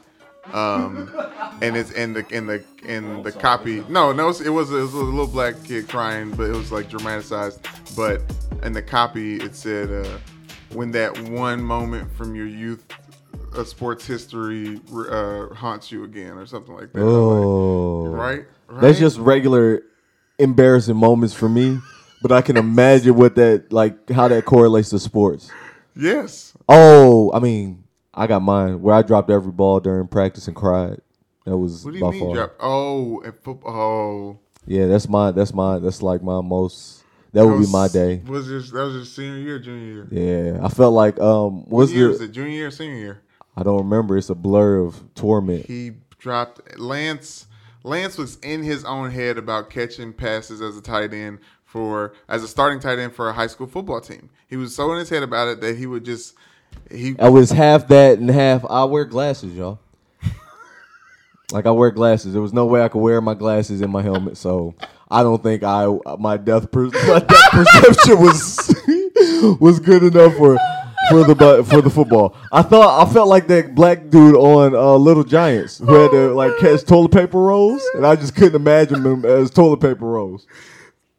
[0.53, 1.13] um,
[1.61, 3.85] and it's in the in the in the copy.
[3.89, 6.89] No, no, it was, it was a little black kid crying, but it was like
[6.89, 7.67] dramatized.
[7.95, 8.23] But
[8.63, 10.19] in the copy, it said, uh,
[10.73, 12.85] "When that one moment from your youth."
[13.55, 17.01] A sports history uh, haunts you again, or something like that.
[17.01, 18.03] Oh.
[18.03, 18.81] like, right, right.
[18.83, 19.83] That's just regular
[20.39, 21.79] embarrassing moments for me.
[22.23, 25.51] But I can imagine what that like how that correlates to sports.
[25.95, 26.53] yes.
[26.69, 31.01] Oh, I mean, I got mine where I dropped every ball during practice and cried.
[31.45, 32.35] That was What do you mean far.
[32.35, 32.57] drop?
[32.59, 33.73] Oh, and football.
[33.73, 38.23] Oh, Yeah, that's my that's my that's like my most that would be my day.
[38.27, 40.55] Was this that was your senior year, junior year?
[40.57, 42.33] Yeah, I felt like um What was year the was it?
[42.33, 43.23] Junior year, or senior year?
[43.57, 44.17] I don't remember.
[44.19, 45.67] It's a blur of torment.
[45.67, 47.47] He dropped Lance.
[47.85, 52.43] Lance was in his own head about catching passes as a tight end for as
[52.43, 54.31] a starting tight end for a high school football team.
[54.49, 56.35] He was so in his head about it that he would just
[56.91, 58.65] he I was half that and half.
[58.69, 59.79] I wear glasses, y'all.
[61.53, 62.33] like I wear glasses.
[62.33, 64.75] There was no way I could wear my glasses in my helmet, so
[65.11, 65.87] I don't think I
[66.19, 68.75] my depth per, my depth perception was
[69.61, 70.57] was good enough for
[71.11, 72.37] for the for the football.
[72.53, 76.35] I thought I felt like that black dude on uh, Little Giants who had to
[76.35, 80.47] like catch toilet paper rolls, and I just couldn't imagine them as toilet paper rolls.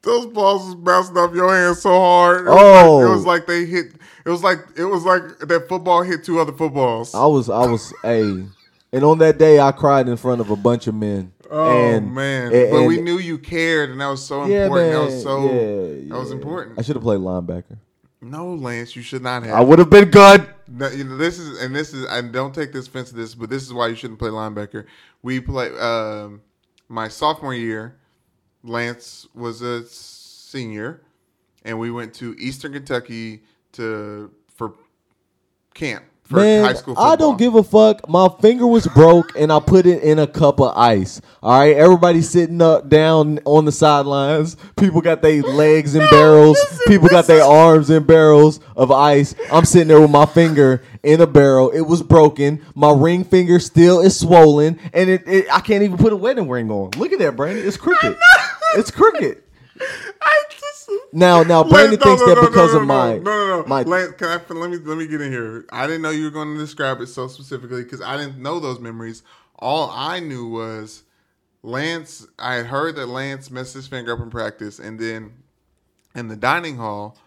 [0.08, 2.48] Those balls was bouncing off your hands so hard.
[2.48, 2.96] It was Oh.
[2.98, 3.86] like, it was like they hit.
[4.26, 7.14] It was like it was like that football hit two other footballs.
[7.14, 8.22] I was I was a,
[8.92, 11.32] and on that day I cried in front of a bunch of men.
[11.50, 12.52] Oh and, man!
[12.54, 14.92] and- but we knew you cared, and that was so Yeah, important.
[14.92, 15.00] man.
[15.00, 16.80] That was so yeah, that was important.
[16.80, 17.78] I should have played linebacker.
[18.20, 19.54] No, Lance, you should not have.
[19.56, 20.50] I would have been good.
[20.68, 23.36] No, you know, this is and this is and don't take this offense to this,
[23.36, 24.86] but this is why you shouldn't play linebacker.
[25.22, 26.42] We play um,
[26.90, 27.97] my sophomore year.
[28.68, 31.02] Lance was a senior,
[31.64, 33.44] and we went to Eastern Kentucky
[33.74, 34.74] to for
[35.74, 37.12] camp for Man, high school football.
[37.12, 38.08] I don't give a fuck.
[38.10, 41.22] My finger was broke and I put it in a cup of ice.
[41.42, 44.58] All right, everybody sitting up down on the sidelines.
[44.78, 46.60] People got their legs in barrels.
[46.88, 49.36] People got their arms in barrels of ice.
[49.52, 51.70] I'm sitting there with my finger in a barrel.
[51.70, 52.62] It was broken.
[52.76, 56.50] My ring finger still is swollen, and it, it I can't even put a wedding
[56.50, 56.92] ring on.
[56.98, 57.66] Look at that, Brandon.
[57.66, 58.18] It's crooked.
[58.76, 59.44] It's crooked.
[60.22, 63.24] I just, Now, now, Brandon Lance, no, thinks no, that no, because of my no,
[63.24, 63.66] no, no.
[63.68, 65.66] my Lance, can I let me let me get in here?
[65.72, 68.60] I didn't know you were going to describe it so specifically because I didn't know
[68.60, 69.24] those memories.
[69.60, 71.04] All I knew was
[71.64, 72.26] Lance.
[72.40, 75.34] I had heard that Lance messed his finger up in practice, and then
[76.16, 77.18] in the dining hall,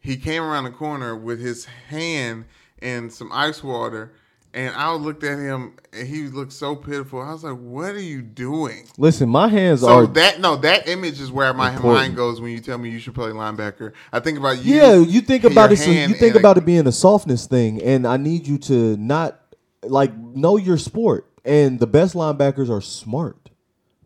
[0.00, 2.44] he came around the corner with his hand
[2.82, 4.12] in some ice water.
[4.56, 7.20] And I looked at him, and he looked so pitiful.
[7.20, 9.28] I was like, "What are you doing?" listen.
[9.28, 11.94] My hands So are that no, that image is where my Important.
[11.94, 13.92] mind goes when you tell me you should play linebacker.
[14.12, 14.74] I think about you.
[14.76, 15.76] Yeah, you think about it.
[15.76, 18.56] So you think in a- about it being a softness thing, and I need you
[18.60, 19.38] to not
[19.82, 21.26] like know your sport.
[21.44, 23.50] And the best linebackers are smart,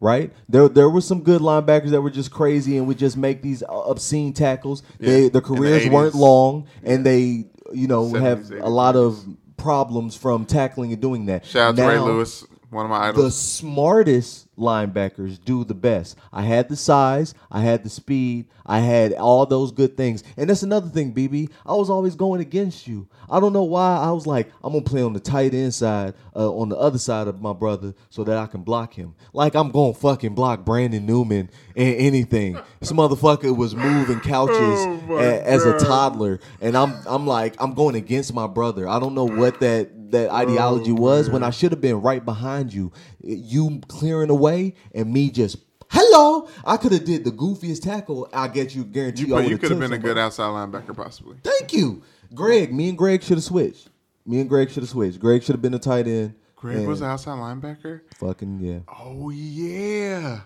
[0.01, 0.32] right?
[0.48, 3.62] There, there were some good linebackers that were just crazy and would just make these
[3.62, 4.82] uh, obscene tackles.
[4.98, 5.90] They, their the careers 80s.
[5.92, 9.24] weren't long, and they, you know, 70s, have 80s, a lot of
[9.61, 11.44] problems from tackling and doing that.
[11.46, 16.16] Shout out to Ray Lewis, one of my the smartest linebackers do the best.
[16.32, 20.22] I had the size, I had the speed, I had all those good things.
[20.36, 21.50] And that's another thing, BB.
[21.66, 23.08] I was always going against you.
[23.28, 23.96] I don't know why.
[23.98, 26.98] I was like, I'm gonna play on the tight end side, uh, on the other
[26.98, 29.14] side of my brother, so that I can block him.
[29.32, 32.58] Like I'm gonna fucking block Brandon Newman and anything.
[32.80, 37.74] This motherfucker was moving couches Oh a- as a toddler, and I'm I'm like I'm
[37.74, 38.86] going against my brother.
[38.88, 42.24] I don't know what that that ideology oh, was when I should have been right
[42.24, 42.92] behind you.
[43.22, 45.56] You clearing away and me just
[45.90, 46.48] hello.
[46.64, 48.28] I could have did the goofiest tackle.
[48.32, 50.96] I get you guarantee You, you, I you could have been a good outside linebacker,
[50.96, 51.36] possibly.
[51.42, 52.02] Thank you,
[52.34, 52.72] Greg.
[52.72, 53.88] Me and Greg should have switched.
[54.26, 55.18] Me and Greg should have switched.
[55.18, 56.34] Greg should have been a tight end.
[56.56, 58.02] Greg and was an outside linebacker.
[58.16, 58.80] fucking yeah.
[58.86, 60.40] Oh yeah,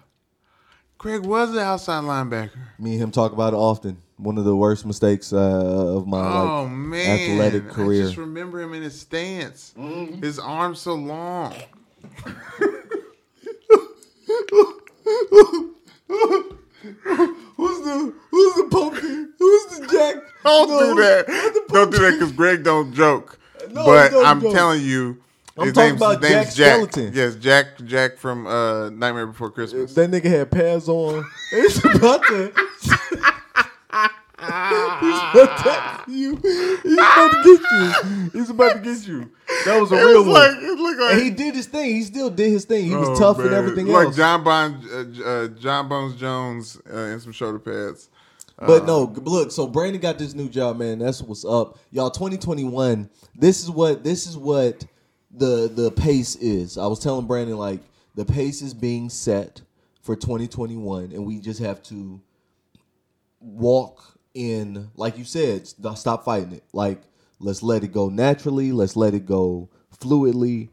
[0.97, 2.69] Greg was an outside linebacker.
[2.79, 4.01] Me and him talk about it often.
[4.17, 5.39] One of the worst mistakes uh,
[5.97, 8.03] of my Oh like man, athletic career.
[8.03, 9.75] I just remember him in his stance.
[10.21, 11.55] His arms so long.
[17.57, 19.01] Who's the Who's the poker?
[19.39, 20.23] Who's the jack?
[20.45, 21.65] Don't No, do that.
[21.69, 23.39] Don't do that because Greg don't joke.
[23.71, 24.53] No, but don't I'm joke.
[24.53, 25.21] telling you,
[25.57, 26.73] I'm his talking name's, about name's Jack Jack.
[26.93, 27.13] Skeleton.
[27.15, 27.67] Yes, Jack.
[27.85, 29.95] Jack from uh, Nightmare Before Christmas.
[29.95, 31.25] That nigga had pads on.
[31.53, 32.53] It's about to.
[34.45, 36.37] He's about to you.
[36.83, 38.31] He's about to get you.
[38.33, 39.31] He's about to get you.
[39.65, 40.35] That was a It real was one.
[40.35, 41.95] like it like and he did his thing.
[41.97, 42.85] He still did his thing.
[42.87, 44.17] He was Oh, tough and everything like else.
[44.17, 48.11] John Bon, uh, uh, Jon Bones Jones uh, in some shoulder pads.
[48.59, 49.51] But no, look.
[49.51, 51.01] So Brandon got this new job, man.
[51.01, 52.11] That's what's up, y'all.
[52.11, 53.11] 2021.
[53.35, 54.85] This is what this is what
[55.37, 56.79] the the pace is.
[56.79, 57.81] I was telling Brandon like
[58.15, 59.61] the pace is being set
[60.03, 62.21] for 2021, and we just have to
[63.41, 66.65] walk in, like you said, stop fighting it.
[66.73, 67.01] Like
[67.39, 68.73] let's let it go naturally.
[68.73, 69.69] Let's let it go
[70.01, 70.69] fluidly,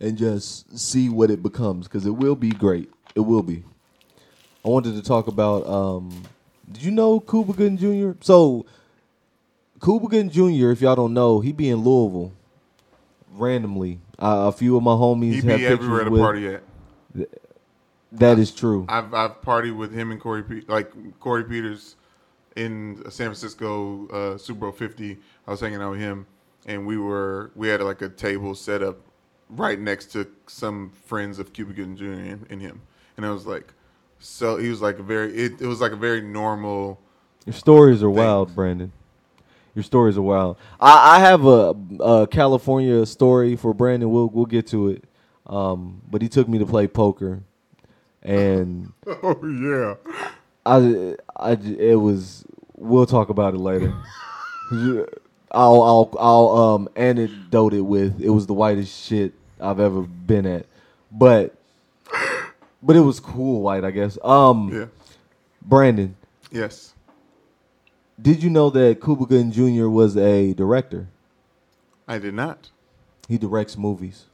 [0.00, 2.90] and just see what it becomes because it will be great.
[3.14, 3.64] It will be.
[4.64, 5.66] I wanted to talk about.
[5.66, 6.22] um
[6.70, 8.18] Did you know Cuba Gooding Jr.?
[8.20, 8.66] So
[9.82, 10.70] Cuba Gooding Jr.
[10.70, 12.32] If y'all don't know, he be in Louisville
[13.32, 14.00] randomly.
[14.18, 16.20] Uh, a few of my homies He have be everywhere at a with.
[16.20, 16.62] party at.
[18.12, 18.86] That is true.
[18.88, 20.90] I've I've partied with him and Corey Pe- like
[21.20, 21.96] Corey Peters
[22.58, 25.18] in San Francisco uh, Super Bowl Fifty.
[25.46, 26.26] I was hanging out with him,
[26.66, 28.98] and we were we had like a table set up
[29.48, 32.04] right next to some friends of Cuba Gooding Jr.
[32.04, 32.82] and, and him,
[33.16, 33.72] and I was like
[34.18, 37.00] so he was like a very it, it was like a very normal.
[37.46, 38.92] Your stories are wild, Brandon.
[39.74, 40.56] Your stories are wild.
[40.80, 44.10] I, I have a, a California story for Brandon.
[44.10, 45.04] We'll we'll get to it.
[45.46, 47.42] Um, but he took me to play poker,
[48.22, 50.30] and Oh yeah,
[50.68, 52.44] I, I it was.
[52.76, 53.92] We'll talk about it later.
[55.50, 60.46] I'll I'll I'll um anecdote it with it was the whitest shit I've ever been
[60.46, 60.66] at,
[61.10, 61.54] but
[62.82, 64.18] but it was cool white I guess.
[64.22, 64.86] Um, yeah,
[65.62, 66.16] Brandon,
[66.50, 66.92] yes.
[68.20, 69.88] did you know that Cuba Gooding Jr.
[69.88, 71.08] was a director?
[72.06, 72.70] I did not.
[73.26, 74.26] He directs movies.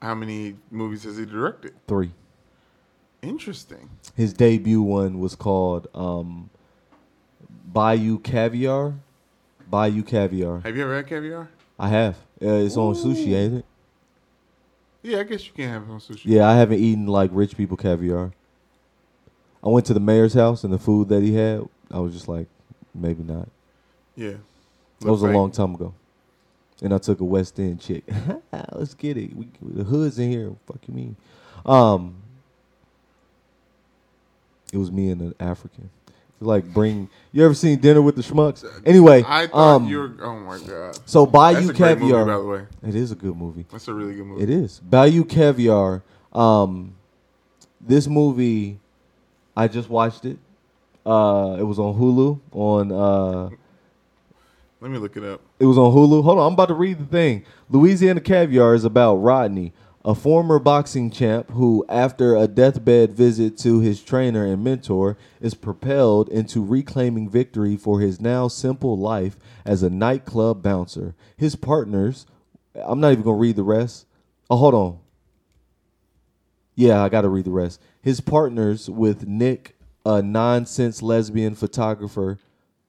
[0.00, 1.74] How many movies has he directed?
[1.86, 2.12] Three.
[3.22, 3.90] Interesting.
[4.14, 6.50] His debut one was called um,
[7.72, 8.94] Bayou Caviar.
[9.70, 10.60] Bayou Caviar.
[10.60, 11.48] Have you ever had caviar?
[11.78, 12.16] I have.
[12.40, 13.64] Uh, it's on sushi, ain't it?
[15.02, 16.22] Yeah, I guess you can have it on sushi.
[16.24, 18.32] Yeah, I haven't eaten like rich people caviar.
[19.62, 22.28] I went to the mayor's house and the food that he had, I was just
[22.28, 22.46] like,
[22.94, 23.48] maybe not.
[24.16, 24.34] yeah.
[25.00, 25.94] That was a long time ago.
[26.82, 28.04] And I took a West End chick.
[28.72, 29.34] Let's get it.
[29.36, 30.52] We, the hood's in here.
[30.66, 31.16] Fuck you mean?
[31.64, 32.16] Um,
[34.72, 35.90] it was me and an African.
[36.40, 37.10] Like bring.
[37.32, 38.64] You ever seen Dinner with the Schmucks?
[38.86, 40.14] Anyway, I thought um, you were.
[40.22, 40.98] Oh my god.
[41.04, 42.24] so Bayou That's great movie, Caviar.
[42.26, 42.66] by the way.
[42.86, 43.66] It is a good movie.
[43.72, 44.42] That's a really good movie.
[44.44, 46.04] It is Bayou Caviar.
[46.32, 46.94] Um,
[47.80, 48.78] this movie,
[49.56, 50.38] I just watched it.
[51.04, 52.38] Uh, it was on Hulu.
[52.52, 53.50] On uh,
[54.80, 55.40] Let me look it up.
[55.58, 56.22] it was on Hulu.
[56.22, 57.44] Hold on, I'm about to read the thing.
[57.68, 59.72] Louisiana Caviar is about Rodney,
[60.08, 65.52] a former boxing champ who, after a deathbed visit to his trainer and mentor, is
[65.52, 69.36] propelled into reclaiming victory for his now simple life
[69.66, 71.14] as a nightclub bouncer.
[71.36, 72.24] His partners,
[72.74, 74.06] I'm not even gonna read the rest.
[74.48, 74.98] Oh, hold on.
[76.74, 77.78] Yeah, I got to read the rest.
[78.00, 82.38] His partners with Nick, a nonsense lesbian photographer,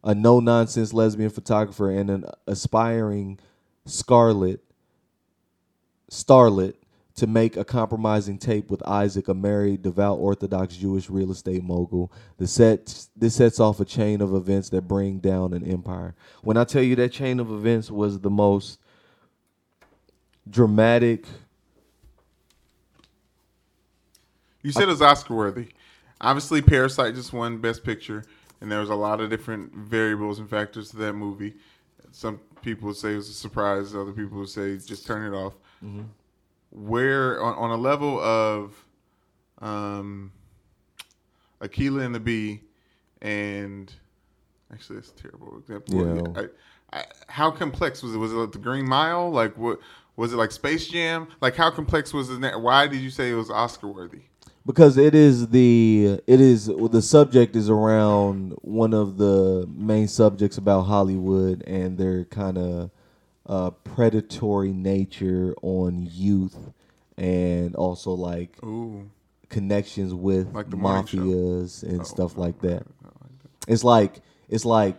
[0.05, 3.39] a no nonsense lesbian photographer, and an aspiring
[3.85, 4.63] Scarlet
[6.09, 6.75] starlet
[7.19, 12.11] to make a compromising tape with Isaac, a married, devout Orthodox Jewish real estate mogul.
[12.37, 16.15] The set this sets off a chain of events that bring down an empire.
[16.43, 18.79] When I tell you that chain of events was the most
[20.49, 21.25] dramatic.
[24.61, 25.67] You said it was Oscar worthy.
[26.21, 28.23] Obviously, Parasite just won Best Picture,
[28.61, 31.53] and there was a lot of different variables and factors to that movie.
[32.11, 33.93] Some people would say it was a surprise.
[33.93, 35.53] Other people would say just turn it off.
[35.83, 36.03] Mm-hmm.
[36.71, 38.85] Where on, on a level of
[39.59, 40.31] um,
[41.61, 42.61] Akeelah and the Bee,
[43.21, 43.91] and
[44.71, 46.35] actually that's a terrible example.
[46.35, 46.43] Yeah.
[46.93, 48.17] I, I, how complex was it?
[48.17, 49.29] Was it like the Green Mile?
[49.29, 49.79] Like what?
[50.15, 51.27] Was it like Space Jam?
[51.41, 52.59] Like how complex was it?
[52.59, 54.23] Why did you say it was Oscar worthy?
[54.69, 60.59] because it is the it is the subject is around one of the main subjects
[60.59, 62.91] about Hollywood and their kind of
[63.49, 66.71] uh, predatory nature on youth
[67.17, 69.09] and also like Ooh.
[69.49, 72.85] connections with Like the mafias and Oh, stuff like that.
[73.67, 74.97] It's like it's like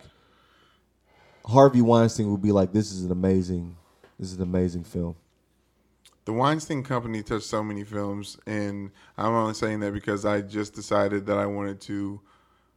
[1.47, 3.77] Harvey Weinstein would be like, "This is an amazing,
[4.19, 5.17] this is an amazing film."
[6.27, 10.75] The Weinstein Company touched so many films, and I'm only saying that because I just
[10.75, 12.21] decided that I wanted to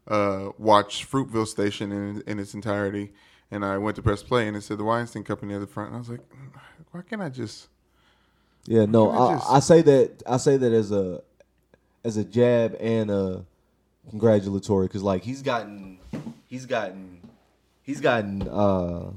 [0.08, 3.12] uh, watch Fruitvale Station in, in its entirety,
[3.54, 5.90] and I went to press play, and it said the Weinstein Company at the front,
[5.90, 6.22] and I was like,
[6.92, 7.68] why can't I just?
[8.66, 11.22] Yeah, no, I I, just- I say that I say that as a
[12.04, 13.46] as a jab and a
[14.10, 16.00] congratulatory because like he's gotten
[16.48, 17.20] he's gotten
[17.84, 19.12] he's gotten uh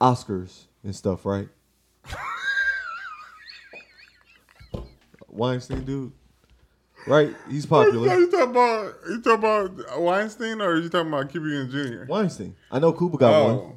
[0.00, 1.48] Oscars and stuff, right?
[5.28, 6.12] Weinstein dude,
[7.06, 7.34] right?
[7.50, 8.18] He's popular.
[8.18, 12.04] You talking about you talking about Weinstein, or are you talking about Cuba Jr.?
[12.10, 12.54] Weinstein.
[12.70, 13.54] I know Cuba got one.
[13.54, 13.72] Oh,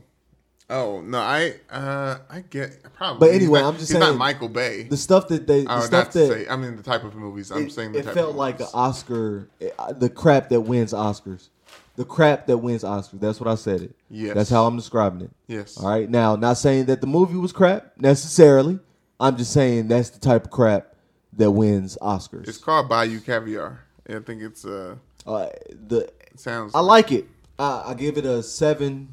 [0.69, 3.27] oh no, I uh, I get probably.
[3.27, 4.83] But anyway, not- I'm just he's saying- not Michael Bay.
[4.83, 6.47] The stuff that they, the Oh, stuff that say.
[6.47, 7.51] I mean the type of movies.
[7.51, 8.67] I'm it, saying the it type felt of like an.
[8.73, 9.49] Oscar,
[9.79, 11.49] uh, the crap that wins Oscars,
[11.95, 13.19] the crap that wins Oscars.
[13.19, 13.95] That's what I said it.
[14.09, 14.35] Yes.
[14.35, 15.31] that's how I'm describing it.
[15.47, 15.77] Yes.
[15.77, 16.09] All right.
[16.09, 18.79] Now, not saying that the movie was crap necessarily.
[19.19, 20.93] I'm just saying that's the type of crap
[21.37, 22.47] that wins Oscars.
[22.47, 23.79] It's called Bayou Caviar.
[24.09, 25.47] I think it's uh uh,
[25.87, 26.73] the sounds.
[26.75, 27.27] I like it.
[27.59, 29.09] I, I give it a seven.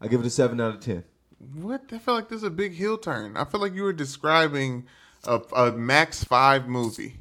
[0.00, 1.04] I give it a seven out of ten.
[1.54, 1.82] What?
[1.92, 3.36] I feel like this is a big heel turn.
[3.36, 4.86] I feel like you were describing
[5.24, 7.16] a, a Max Five movie.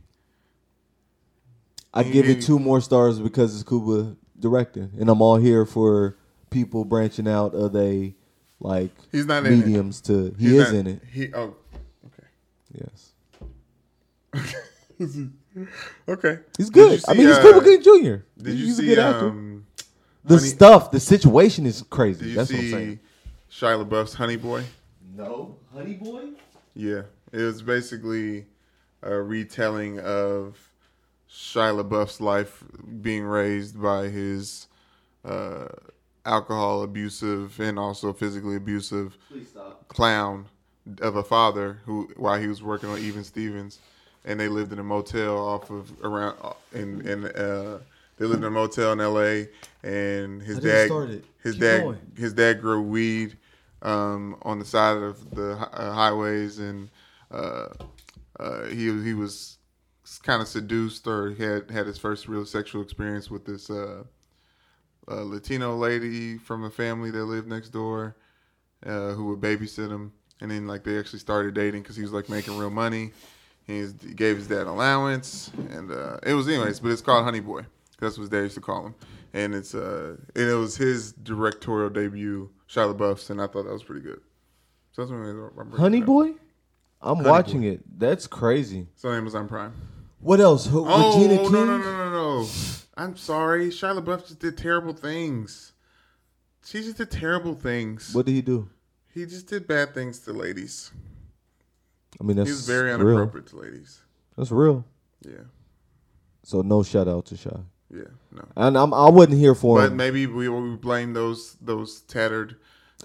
[1.93, 6.17] I give it two more stars because it's Cuba directing, and I'm all here for
[6.49, 8.15] people branching out of they
[8.59, 9.57] like He's not in it.
[9.57, 10.34] mediums to.
[10.38, 11.01] He He's is not- in it.
[11.11, 11.55] He oh,
[12.05, 12.28] okay,
[12.74, 13.11] Yes,
[16.07, 16.39] okay.
[16.57, 16.99] he's good.
[16.99, 18.23] you I mean, he's uh, Cuba Gooding Jr.
[18.41, 19.27] Did you he's see a good actor.
[19.29, 19.65] um?
[20.23, 22.19] the Honey- stuff, the situation is crazy.
[22.25, 22.99] Did you That's what I'm see saying.
[23.51, 24.63] Shia LaBeouf's Honey Boy?
[25.15, 26.29] No, Honey Boy.
[26.73, 27.01] Yeah,
[27.34, 28.45] it was basically
[29.01, 30.57] a retelling of
[31.29, 32.63] Shia LaBeouf's life
[33.01, 34.67] being raised by his
[35.25, 35.67] uh,
[36.25, 39.17] alcohol abusive and also physically abusive
[39.88, 40.45] clown
[41.01, 43.79] of a father who while he was working on Even Stevens,
[44.26, 46.38] and they lived in a motel off of around
[46.74, 47.80] in in uh,
[48.17, 49.49] they lived in a motel in L.A.
[49.84, 50.89] and his dad
[51.43, 51.99] his Keep dad going.
[52.17, 53.38] his dad grew weed
[53.82, 56.89] um, on the side of the uh, highways and
[57.32, 57.67] uh,
[58.39, 59.57] uh, he he was
[60.24, 64.03] kind of seduced or he had had his first real sexual experience with this uh,
[65.09, 68.15] uh, Latino lady from a family that lived next door
[68.86, 72.11] uh, who would babysit him, and then like they actually started dating because he was
[72.11, 73.11] like making real money.
[73.68, 76.80] He, he gave his dad allowance, and uh, it was anyways.
[76.80, 77.66] But it's called Honey Boy.
[77.99, 78.95] That's what his dad used to call him,
[79.34, 83.72] and it's uh, and it was his directorial debut, Shia LaBeouf's, and I thought that
[83.74, 84.20] was pretty good.
[84.91, 86.05] So that's what I'm Honey it.
[86.05, 86.32] Boy.
[87.01, 87.82] I'm Honey watching it.
[87.99, 88.88] That's crazy.
[88.93, 89.74] It's on Amazon Prime.
[90.20, 90.66] What else?
[90.68, 91.51] Who- Oh Regina King.
[91.51, 92.47] no no no no no!
[92.97, 95.74] I'm sorry, Shia LaBeouf just did terrible things.
[96.66, 98.14] She just did terrible things.
[98.14, 98.70] What did he do?
[99.14, 100.91] He just did bad things to ladies.
[102.22, 103.09] I mean, that's He was very real.
[103.17, 103.99] inappropriate to ladies.
[104.38, 104.86] That's real.
[105.28, 105.45] Yeah,
[106.43, 107.49] So no shout out to Shy.
[107.89, 108.43] yeah, no.
[108.55, 109.89] And I'm I wasn't here for But him.
[109.89, 112.57] But maybe we we blame those those tattered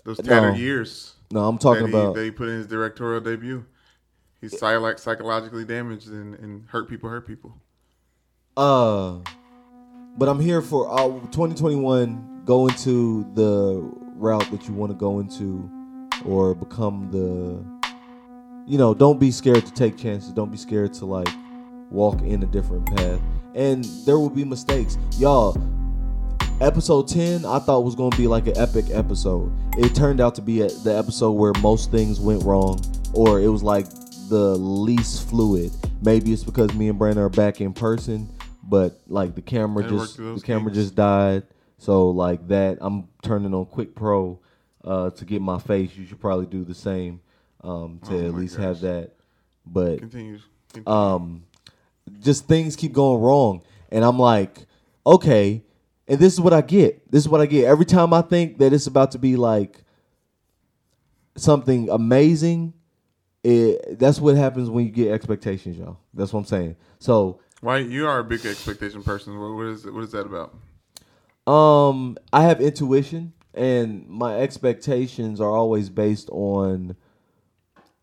[0.05, 0.59] those tattered No.
[0.59, 2.15] years no, I'm talking about.
[2.15, 3.65] that he put in his directorial debut.
[4.41, 7.57] He's psych- psychologically damaged and, and hurt people hurt people.
[8.57, 9.19] Uh,
[10.19, 12.43] but I'm here for uh, 2021.
[12.45, 13.81] Go into the
[14.15, 15.69] route that you want to go into,
[16.25, 17.76] or become the.
[18.67, 20.31] You know, don't be scared to take chances.
[20.31, 21.29] Don't be scared to like
[21.89, 23.21] walk in a different path.
[23.55, 25.57] And there will be mistakes, y'all.
[26.61, 29.53] Episode 10, I thought was going to be like an epic episode.
[29.79, 32.81] It turned out to be a, the episode where most things went wrong,
[33.13, 33.87] or it was like
[34.29, 35.71] the least fluid.
[36.03, 38.29] Maybe it's because me and Brandon are back in person,
[38.65, 41.45] but like the camera just the camera just died.
[41.79, 44.41] So like that, I'm turning on Quick Pro
[44.83, 45.95] uh, to get my face.
[45.95, 47.21] You should probably do the same
[47.67, 49.13] um, to Oh at least have that.
[49.67, 50.39] But Continue.
[50.73, 50.99] continue.
[50.99, 51.45] um
[52.21, 54.67] just things keep going wrong and i'm like
[55.05, 55.61] okay
[56.07, 58.59] and this is what i get this is what i get every time i think
[58.59, 59.83] that it's about to be like
[61.37, 62.73] something amazing
[63.43, 67.79] it, that's what happens when you get expectations y'all that's what i'm saying so Why
[67.79, 69.39] you are a big expectation person?
[69.39, 70.55] What, what is what is that about?
[71.53, 76.97] Um, I have intuition, and my expectations are always based on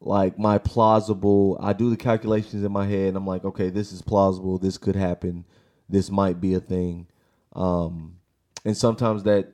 [0.06, 1.58] like my plausible.
[1.62, 4.58] I do the calculations in my head, and I'm like, okay, this is plausible.
[4.58, 5.45] This could happen.
[5.89, 7.08] This might be a thing.
[7.54, 8.18] Um,
[8.66, 9.54] and sometimes that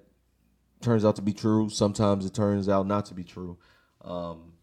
[0.82, 1.70] turns out to be true.
[1.70, 3.58] Sometimes it turns out not to be true.
[4.02, 4.54] Um,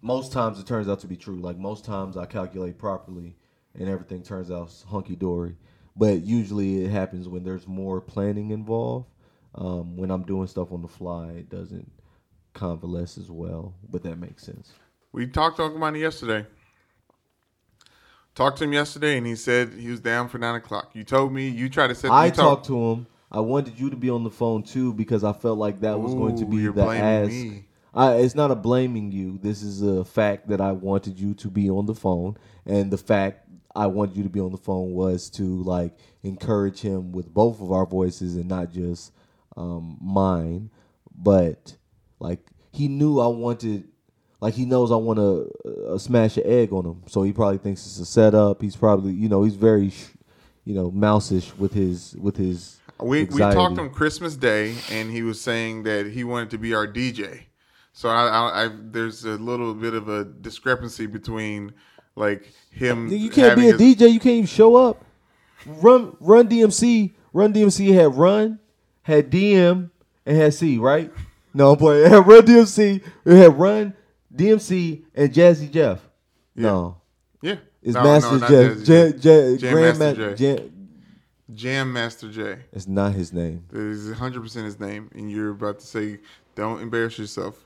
[0.00, 1.36] most times it turns out to be true.
[1.36, 3.36] Like most times I calculate properly
[3.74, 5.56] and everything turns out hunky dory.
[5.96, 9.08] but usually it happens when there's more planning involved.
[9.54, 11.90] Um, when I'm doing stuff on the fly, it doesn't
[12.52, 14.72] convalesce as well, but that makes sense.
[15.14, 16.44] We talked to Uncle Monty yesterday.
[18.34, 20.90] Talked to him yesterday, and he said he was down for nine o'clock.
[20.92, 22.10] You told me you tried to set.
[22.10, 23.06] I talked to him.
[23.30, 26.14] I wanted you to be on the phone too because I felt like that was
[26.14, 27.30] going to be the ask.
[27.30, 27.64] me.
[27.94, 29.38] I, it's not a blaming you.
[29.40, 32.36] This is a fact that I wanted you to be on the phone,
[32.66, 36.80] and the fact I wanted you to be on the phone was to like encourage
[36.80, 39.12] him with both of our voices and not just
[39.56, 40.70] um, mine.
[41.16, 41.76] But
[42.18, 42.40] like
[42.72, 43.84] he knew I wanted,
[44.40, 47.58] like he knows I want to uh, smash an egg on him, so he probably
[47.58, 48.60] thinks it's a setup.
[48.60, 50.08] He's probably you know he's very, sh-
[50.64, 52.78] you know, mouseish with his with his.
[53.00, 53.44] We anxiety.
[53.44, 56.86] we talked on Christmas Day, and he was saying that he wanted to be our
[56.86, 57.42] DJ.
[57.92, 61.72] So I, I, I there's a little bit of a discrepancy between
[62.16, 63.08] like him.
[63.08, 64.12] You can't be a DJ.
[64.12, 65.04] You can't even show up.
[65.66, 67.14] Run, Run DMC.
[67.32, 68.58] Run DMC had Run,
[69.02, 69.90] had DM,
[70.26, 70.78] and had C.
[70.78, 71.12] Right?
[71.52, 71.94] No, boy.
[72.04, 73.02] It had Run DMC.
[73.24, 73.94] It had Run,
[74.34, 76.00] DMC, and Jazzy Jeff.
[76.56, 76.96] No,
[77.42, 78.84] Yeah, it's No, Master no, Jeff.
[78.84, 80.56] J, J, Jam Grand Master Ma- J.
[80.56, 80.88] Jam-
[81.54, 82.58] Jam Master Jay.
[82.72, 83.64] It's not his name.
[83.72, 86.20] It's 100% his name, and you're about to say,
[86.54, 87.64] "Don't embarrass yourself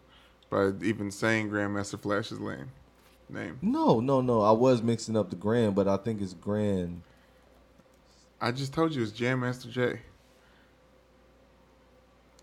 [0.51, 2.71] by even saying Grandmaster Flash's name."
[3.31, 3.59] Name.
[3.61, 4.41] No, no, no.
[4.41, 7.03] I was mixing up the Grand, but I think it's Grand.
[8.41, 10.01] I just told you it's Jam Master Jay.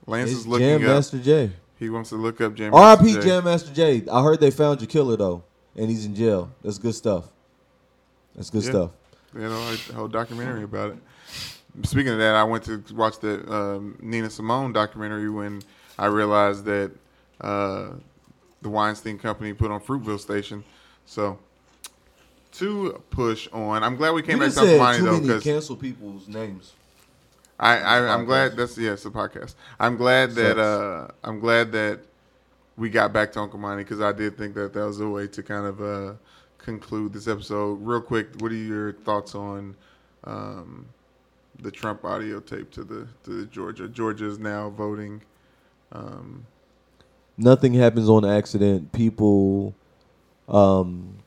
[0.05, 0.87] Lance It's is looking Jam up.
[0.95, 1.51] Master J.
[1.77, 3.21] He wants to look up Jam Master R.I.P.
[3.21, 4.03] Jam Master Jay.
[4.11, 5.43] I heard they found your killer though,
[5.75, 6.49] and he's in jail.
[6.63, 7.25] That's good stuff.
[8.35, 8.69] That's good Yeah.
[8.69, 8.91] stuff.
[9.33, 9.57] You know,
[9.89, 10.97] a whole documentary about it.
[11.83, 15.61] Speaking of that, I went to watch the um, Nina Simone documentary when
[15.99, 16.91] I realized that
[17.41, 17.87] uh,
[18.61, 20.63] the Weinstein Company put on Fruitvale Station.
[21.05, 21.37] So,
[22.53, 26.29] to push on, I'm glad we came you back to Monty though, because cancel people's
[26.29, 26.71] names.
[27.59, 29.55] I, I I'm glad that's yeah, it's a podcast.
[29.79, 32.01] I'm glad that uh I'm glad that
[32.77, 35.27] we got back to Uncle Monty because I did think that that was a way
[35.27, 36.13] to kind of uh
[36.57, 37.75] conclude this episode.
[37.75, 39.75] Real quick, what are your thoughts on
[40.25, 40.87] um
[41.61, 43.87] the Trump audio tape to the to the Georgia?
[43.87, 45.21] Georgia is now voting.
[45.91, 46.45] Um,
[47.37, 48.91] Nothing happens on accident.
[48.91, 49.75] People
[50.47, 51.17] um,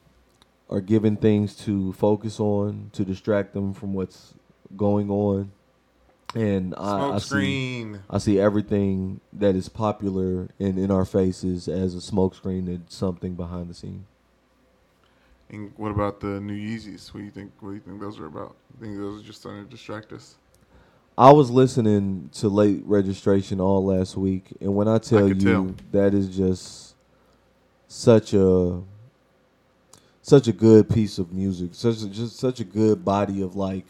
[0.70, 4.34] are given things to focus on to distract them from what's
[4.76, 5.52] going on,
[6.34, 8.02] and I, I see screen.
[8.10, 13.34] I see everything that is popular and in our faces as a smokescreen and something
[13.34, 14.06] behind the scene.
[15.50, 17.12] And what about the new Yeezys?
[17.14, 17.52] What do you think?
[17.60, 18.54] What do you think those are about?
[18.76, 20.36] I think those are just trying to distract us.
[21.16, 25.74] I was listening to late registration all last week, and when I tell you tell.
[25.90, 26.94] that is just
[27.88, 28.82] such a
[30.22, 33.86] such a good piece of music, such a, just such a good body of like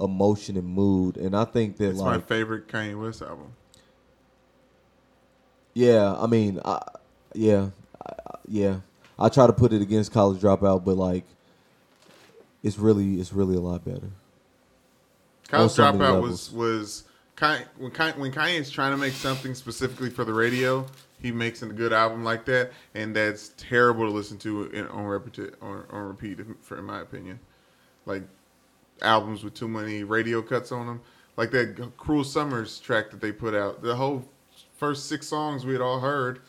[0.00, 3.52] emotion and mood, and I think that It's my favorite Kanye West album.
[5.74, 6.82] yeah, I mean, I,
[7.34, 7.68] yeah,
[8.04, 8.12] I,
[8.48, 8.76] yeah,
[9.18, 11.24] I try to put it against College Dropout, but like
[12.62, 14.10] it's really it's really a lot better.
[15.48, 17.04] College so Dropout was was
[17.36, 20.86] Kanye, when Kanye, when Kanye's trying to make something specifically for the radio,
[21.20, 25.04] he makes a good album like that, and that's terrible to listen to in, on
[25.04, 27.38] repeat on, on repeat, for in my opinion.
[28.06, 28.22] Like
[29.02, 31.00] albums with too many radio cuts on them,
[31.36, 33.82] like that "Cruel Summers" track that they put out.
[33.82, 34.24] The whole
[34.76, 36.40] first six songs we had all heard.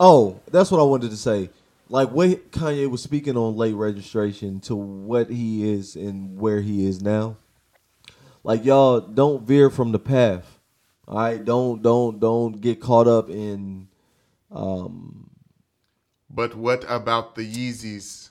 [0.00, 1.50] Oh, that's what I wanted to say.
[1.88, 6.86] Like what Kanye was speaking on late registration to what he is and where he
[6.86, 7.36] is now.
[8.44, 10.58] Like y'all don't veer from the path.
[11.06, 13.88] All right, don't don't don't get caught up in
[14.50, 15.30] um
[16.28, 18.27] But what about the Yeezys?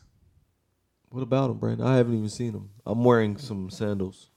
[1.10, 1.88] What about them, Brandon?
[1.88, 2.70] I haven't even seen them.
[2.86, 4.30] I'm wearing some sandals.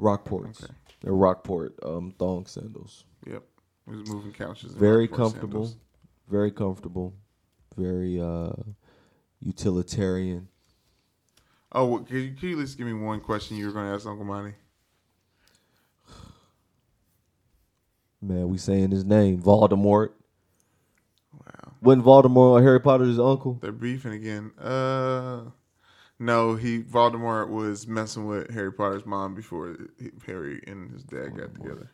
[0.00, 0.64] Rockports.
[0.64, 0.72] Okay.
[1.02, 3.04] They're Rockport um thong sandals.
[3.26, 3.42] Yep,
[3.90, 4.72] he was moving couches.
[4.72, 5.66] Very comfortable.
[5.66, 5.76] sandals.
[6.28, 7.14] Very comfortable.
[7.76, 8.52] Very uh
[9.40, 10.48] utilitarian.
[11.70, 13.86] Oh, well, can you, can you at least give me one question you were going
[13.86, 14.54] to ask Uncle Monty?
[18.22, 20.10] Man, we saying his name, Voldemort.
[21.32, 21.72] Wow.
[21.82, 23.58] Wasn't Voldemort Harry Potter's uncle?
[23.60, 24.50] They're beefing again.
[24.58, 25.42] Uh,
[26.18, 29.76] no, he Voldemort was messing with Harry Potter's mom before
[30.26, 31.92] Harry and his dad got together.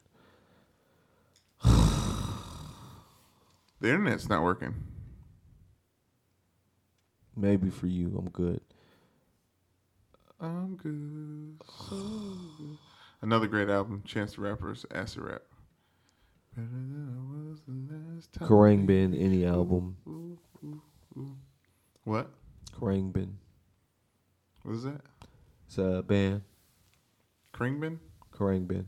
[3.81, 4.75] the internet's not working.
[7.37, 8.61] Maybe for you, I'm good.
[10.41, 11.57] I'm good.
[11.89, 12.79] so good.
[13.23, 15.43] Another great album, Chance the Rapper's Acid Rap.
[16.55, 18.49] Better than I was the last time.
[18.49, 19.97] Kerrang bin any album.
[20.07, 20.83] Ooh, ooh,
[21.17, 21.37] ooh.
[22.05, 22.31] What?
[22.79, 23.33] Khruangbin.
[24.65, 25.03] What is that?
[25.67, 26.41] It's a band.
[27.53, 27.99] Kringbin?
[28.33, 28.87] Khruangbin.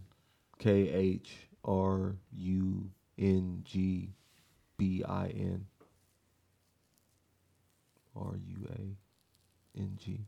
[0.58, 4.14] K H R U N G
[4.78, 5.66] B I N.
[8.16, 10.20] R U A N G.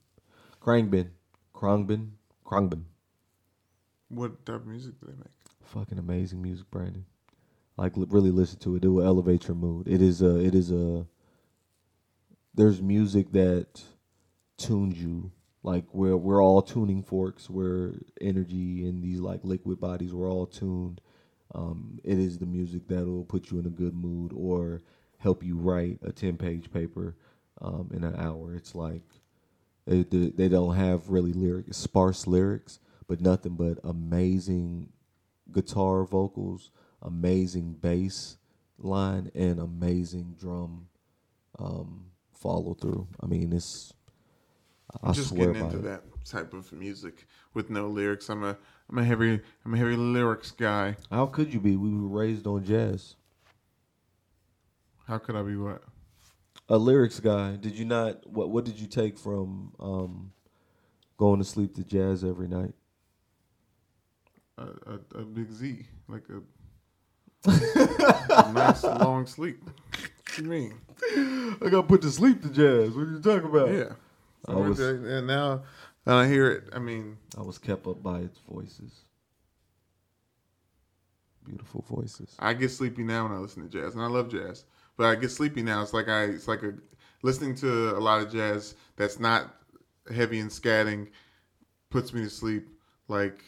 [0.61, 1.09] Khruangbin.
[1.55, 2.11] Khruangbin.
[2.45, 2.83] Khruangbin.
[4.11, 5.33] What type of music do they make?
[5.63, 7.07] Fucking amazing music, Brandon.
[7.79, 8.85] Like li- really listen to it.
[8.85, 9.89] It will elevate your mood.
[9.89, 10.37] It is a.
[10.39, 11.07] It is a.
[12.55, 13.83] There's music that
[14.59, 15.33] tunes you.
[15.63, 17.51] Like we're we're all tuning forks.
[17.51, 20.15] We're energy and these like liquid bodies.
[20.15, 21.01] We're all tuned.
[21.55, 24.83] Um, it is the music that will put you in a good mood or
[25.19, 27.17] help you write a ten page paper
[27.61, 28.55] um, in an hour.
[28.55, 29.03] It's like
[29.87, 34.91] they they don't have really lyric sparse lyrics, but nothing but amazing
[35.51, 36.71] guitar vocals,
[37.03, 38.37] amazing bass
[38.79, 40.87] line, and amazing drum
[41.59, 43.09] um, follow through.
[43.21, 43.93] I mean, it's
[45.03, 45.83] I I'm just getting into it.
[45.83, 48.29] that type of music with no lyrics.
[48.29, 48.57] I'm a
[48.91, 50.97] I'm a heavy I'm a heavy lyrics guy.
[51.11, 51.77] How could you be?
[51.77, 53.17] We were raised on jazz.
[55.07, 55.83] How could I be what?
[56.69, 57.57] A lyrics guy.
[57.57, 58.27] Did you not?
[58.27, 60.33] What What did you take from um,
[61.17, 62.75] going to sleep to jazz every night?
[64.59, 69.63] A, a, a big Z, like a, a nice long sleep.
[69.65, 70.75] What do you mean?
[71.63, 72.91] I got put to sleep to jazz.
[72.91, 73.73] What are you talking about?
[73.73, 73.93] Yeah.
[74.47, 75.63] I was- and now
[76.07, 76.69] and I hear it.
[76.73, 79.05] I mean, I was kept up by its voices.
[81.45, 82.35] Beautiful voices.
[82.39, 84.65] I get sleepy now when I listen to jazz, and I love jazz.
[84.97, 85.83] But I get sleepy now.
[85.83, 86.75] It's like I, it's like a
[87.23, 89.55] listening to a lot of jazz that's not
[90.15, 91.09] heavy and scatting
[91.91, 92.69] puts me to sleep.
[93.09, 93.43] Like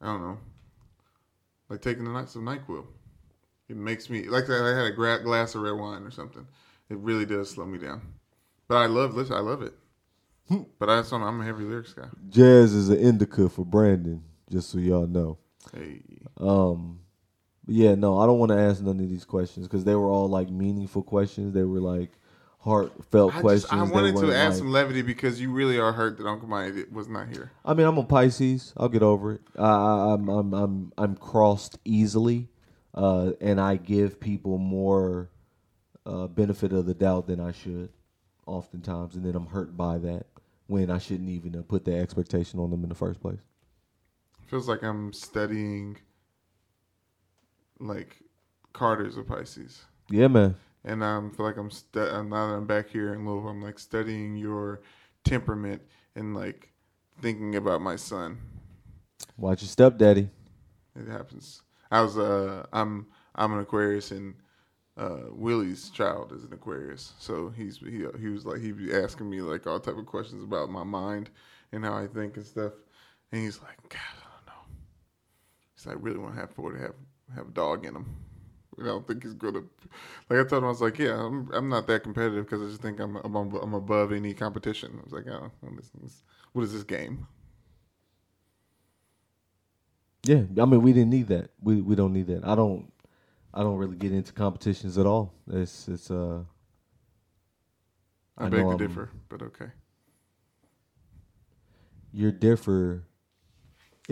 [0.00, 0.38] I don't know,
[1.68, 2.86] like taking a night some Nyquil.
[3.68, 6.46] It makes me like I had a glass of red wine or something.
[6.88, 8.02] It really does slow me down.
[8.68, 9.34] But I love listen.
[9.34, 9.74] I love it.
[10.78, 12.06] But I, I'm I'm a heavy lyrics guy.
[12.28, 15.38] Jazz is an indica for Brandon, just so y'all know.
[15.74, 16.00] Hey,
[16.38, 17.00] Um,
[17.66, 20.28] yeah, no, I don't want to ask none of these questions because they were all
[20.28, 21.52] like meaningful questions.
[21.52, 22.12] They were like
[22.60, 23.70] heartfelt I questions.
[23.70, 26.48] just I wanted to add like- some levity because you really are hurt that Uncle
[26.48, 27.52] Mike was not here.
[27.64, 28.72] I mean, I'm a Pisces.
[28.76, 29.42] I'll get over it.
[29.58, 32.48] I, I, I'm I'm I'm I'm crossed easily,
[32.94, 35.30] uh, and I give people more
[36.06, 37.90] uh, benefit of the doubt than I should,
[38.46, 40.26] oftentimes, and then I'm hurt by that
[40.68, 43.40] when I shouldn't even have put that expectation on them in the first place.
[44.46, 45.96] Feels like I'm studying
[47.80, 48.16] like
[48.72, 49.84] Carter's a Pisces.
[50.08, 50.54] Yeah, man.
[50.84, 53.50] And I um, feel like I'm stu- uh, now that I'm back here in Louisville,
[53.50, 54.80] I'm like studying your
[55.24, 55.82] temperament
[56.14, 56.70] and like
[57.20, 58.38] thinking about my son.
[59.36, 60.28] Watch your stepdaddy.
[60.94, 61.62] It happens.
[61.90, 64.34] I was uh I'm I'm an Aquarius and
[64.98, 67.14] uh Willie's child is an Aquarius.
[67.18, 70.42] So he's he he was like he'd be asking me like all type of questions
[70.42, 71.30] about my mind
[71.72, 72.72] and how I think and stuff.
[73.32, 74.62] And he's like, God, I don't know.
[75.76, 76.94] He's like, I really want to have Ford to have
[77.34, 78.16] have a dog in him.
[78.80, 79.62] I don't think he's gonna.
[80.30, 82.66] Like I told him, I was like, yeah, I'm I'm not that competitive because I
[82.66, 84.98] just think I'm I'm I'm above any competition.
[85.00, 86.22] I was like, oh, what is this,
[86.52, 87.26] what is this game?
[90.24, 91.50] Yeah, I mean, we didn't need that.
[91.62, 92.44] We we don't need that.
[92.44, 92.92] I don't.
[93.54, 95.32] I don't really get into competitions at all.
[95.50, 96.40] It's it's uh.
[98.36, 99.66] I, I beg to I'm- differ, but okay.
[102.12, 103.04] You're differ.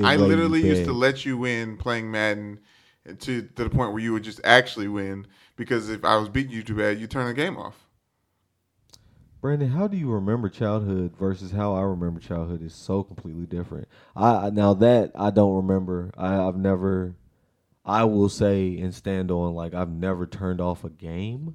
[0.03, 2.61] I literally used to let you win playing Madden
[3.07, 5.27] to to the point where you would just actually win
[5.57, 7.87] because if I was beating you too bad, you turn the game off.
[9.41, 13.89] Brandon, how do you remember childhood versus how I remember childhood is so completely different.
[14.15, 16.11] I I- now that I don't remember.
[16.17, 17.15] I, I've never.
[17.87, 21.55] I will say and stand on like I've never turned off a game,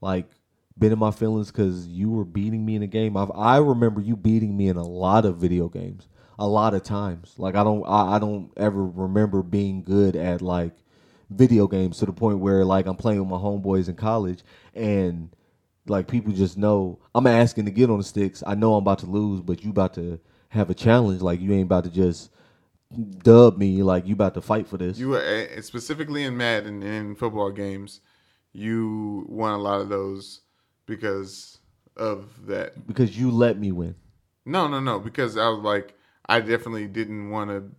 [0.00, 0.28] like
[0.76, 3.16] been in my feelings because you were beating me in a game.
[3.16, 6.08] I've, I remember you beating me in a lot of video games,
[6.38, 7.34] a lot of times.
[7.38, 10.74] Like I don't I, I don't ever remember being good at like
[11.30, 14.42] video games to the point where like I'm playing with my homeboys in college
[14.74, 15.30] and
[15.86, 18.42] like people just know I'm asking to get on the sticks.
[18.44, 20.18] I know I'm about to lose, but you about to
[20.48, 21.22] have a challenge.
[21.22, 22.30] Like you ain't about to just
[23.22, 23.82] dub me.
[23.82, 24.98] Like you about to fight for this.
[24.98, 28.00] You were uh, specifically in Madden in football games,
[28.52, 30.40] you won a lot of those
[30.86, 31.58] because
[31.96, 32.86] of that.
[32.86, 33.94] because you let me win.
[34.44, 34.98] No, no, no.
[34.98, 35.94] Because I was like,
[36.26, 37.70] I definitely didn't want to.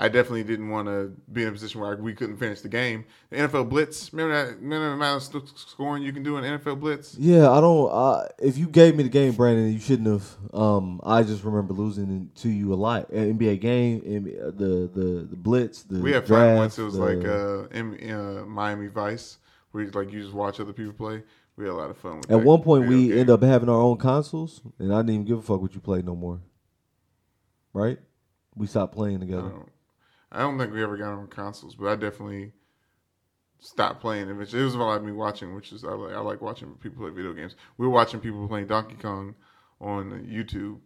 [0.00, 3.04] I definitely didn't want to be in a position where we couldn't finish the game.
[3.30, 4.12] The NFL Blitz.
[4.12, 4.60] Remember that?
[4.60, 7.16] The amount of scoring you can do in NFL Blitz?
[7.18, 7.90] Yeah, I don't.
[7.90, 10.36] Uh, if you gave me the game, Brandon, you shouldn't have.
[10.54, 13.10] Um, I just remember losing to you a lot.
[13.10, 16.78] NBA game, NBA, the the the blitz, the We had draft, fun once.
[16.78, 19.38] It was the- like uh, in, uh, Miami Vice,
[19.72, 21.24] where you, like you just watch other people play.
[21.56, 23.18] We had a lot of fun with At one point, we game.
[23.18, 25.80] end up having our own consoles, and I didn't even give a fuck what you
[25.80, 26.38] played no more.
[27.72, 27.98] Right?
[28.58, 29.52] we stopped playing I together.
[30.30, 32.52] I don't think we ever got on consoles, but I definitely
[33.60, 34.28] stopped playing.
[34.28, 37.02] It was, it was about me watching, which is I like, I like watching people
[37.02, 37.56] play video games.
[37.76, 39.34] We were watching people playing Donkey Kong
[39.80, 40.80] on YouTube.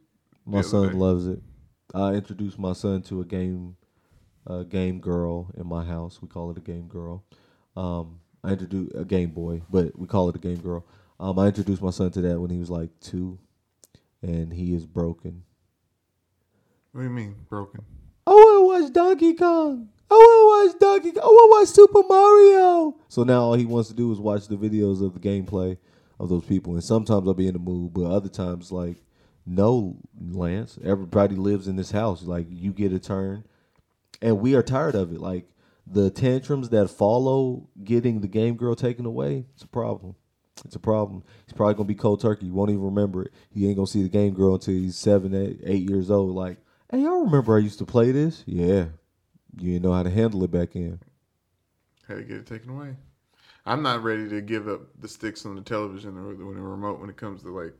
[0.47, 0.95] My son day.
[0.95, 1.41] loves it.
[1.95, 3.77] I introduced my son to a game,
[4.47, 6.21] a game girl in my house.
[6.23, 7.25] We call it a game girl.
[7.77, 10.85] Um, I introduced a Game Boy, but we call it a game girl.
[11.21, 13.39] Um, I introduced my son to that when he was like two,
[14.21, 15.45] and he is broken.
[16.91, 17.85] What do you mean broken?
[18.27, 19.89] I want to watch Donkey Kong.
[20.11, 21.13] I want to watch Donkey.
[21.13, 21.23] Kong.
[21.23, 22.97] I want to watch Super Mario.
[23.09, 25.79] So now all he wants to do is watch the videos of the gameplay
[26.21, 26.75] of those people.
[26.75, 29.03] And sometimes I'll be in the mood, but other times like,
[29.45, 30.79] no, Lance.
[30.85, 32.23] Everybody lives in this house.
[32.23, 33.45] Like you get a turn,
[34.21, 35.21] and we are tired of it.
[35.21, 35.49] Like
[35.87, 39.47] the tantrums that follow getting the game girl taken away.
[39.55, 40.15] It's a problem.
[40.65, 41.25] It's a problem.
[41.47, 42.47] He's probably gonna be cold turkey.
[42.47, 43.33] He won't even remember it.
[43.51, 46.37] He ain't gonna see the game girl until he's seven, eight, eight years old.
[46.37, 46.59] Like,
[46.93, 48.45] hey, y'all remember I used to play this?
[48.47, 48.87] Yeah.
[49.57, 51.01] You didn't know how to handle it back in.
[52.07, 52.97] Had to get it taken away.
[53.65, 57.01] I'm not ready to give up the sticks on the television or the, the remote
[57.01, 57.75] when it comes to like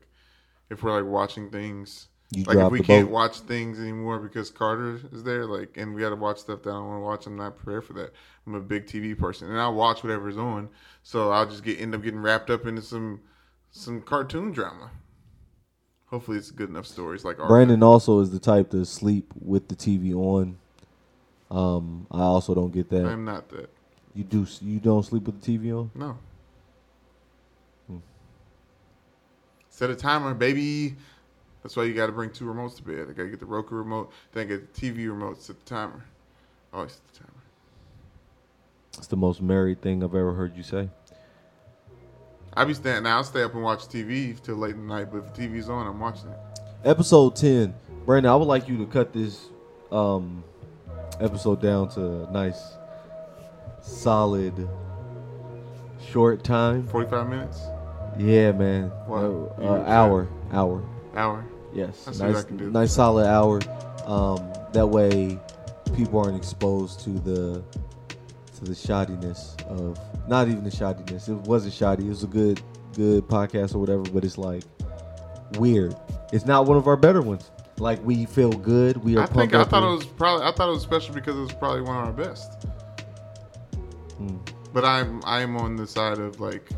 [0.69, 2.07] if we're like watching things.
[2.31, 3.13] You like if we can't boat.
[3.13, 6.69] watch things anymore because Carter is there, like, and we got to watch stuff that
[6.71, 7.27] I don't want to watch.
[7.27, 8.11] I'm not prepared for that.
[8.47, 10.69] I'm a big TV person, and I'll watch whatever's on.
[11.03, 13.21] So I'll just get end up getting wrapped up into some
[13.69, 14.89] some cartoon drama.
[16.13, 19.73] Hopefully, it's good enough stories like Brandon also is the type to sleep with the
[19.73, 20.59] TV on.
[21.49, 23.07] Um, I also don't get that.
[23.07, 23.67] I'm not that.
[24.13, 25.89] You do you don't sleep with the TV on?
[25.95, 26.15] No.
[27.87, 27.97] Hmm.
[29.71, 30.97] Set a timer, baby.
[31.63, 33.07] That's why you got to bring two remotes to bed.
[33.09, 35.65] I got to get the Roku remote, then I get the TV remote, set the
[35.65, 36.05] timer.
[36.71, 37.43] Always set the timer.
[38.99, 40.89] It's the most married thing I've ever heard you say.
[42.55, 43.03] I be staying.
[43.03, 45.41] Now I'll stay up and watch TV till late in the night, but if the
[45.41, 46.37] TV's on, I'm watching it.
[46.83, 47.73] Episode ten,
[48.05, 48.31] Brandon.
[48.31, 49.47] I would like you to cut this
[49.91, 50.43] um,
[51.19, 52.61] episode down to a nice,
[53.81, 54.67] solid,
[56.11, 56.87] short time.
[56.87, 57.61] 45 minutes,
[58.19, 58.89] Yeah, man.
[59.07, 59.23] What?
[59.23, 60.83] Uh, uh, hour, hour.
[61.15, 61.45] hour.
[61.73, 63.61] Yes, I I nice, nice solid hour.
[64.05, 65.39] Um, that way,
[65.95, 67.63] people aren't exposed to the
[68.63, 71.29] to the shoddiness of not even the shoddiness.
[71.29, 72.05] It wasn't shoddy.
[72.05, 72.61] It was a good
[72.95, 74.03] good podcast or whatever.
[74.03, 74.63] But it's like
[75.57, 75.95] weird.
[76.31, 77.51] It's not one of our better ones.
[77.77, 78.97] Like we feel good.
[78.97, 79.23] We are.
[79.23, 81.53] I think I thought it was probably I thought it was special because it was
[81.53, 82.63] probably one of our best.
[84.17, 84.37] Hmm.
[84.73, 86.69] But I'm I'm on the side of like,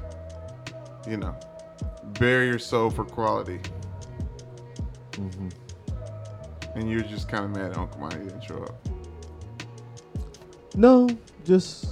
[1.07, 1.35] you know,
[2.19, 3.59] bury your soul for quality.
[5.11, 5.51] Mhm.
[6.75, 8.75] And you're just kind of mad Uncle Monty didn't show up.
[10.75, 11.07] No,
[11.45, 11.87] just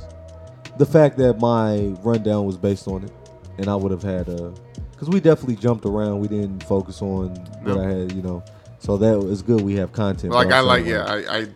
[0.78, 3.12] the fact that my rundown was based on it,
[3.58, 4.54] and I would have had a,
[4.92, 6.20] because we definitely jumped around.
[6.20, 7.30] We didn't focus on
[7.62, 8.44] what I had, you know.
[8.80, 9.62] So that was good.
[9.62, 10.34] We have content.
[10.34, 11.48] Like I like yeah I, I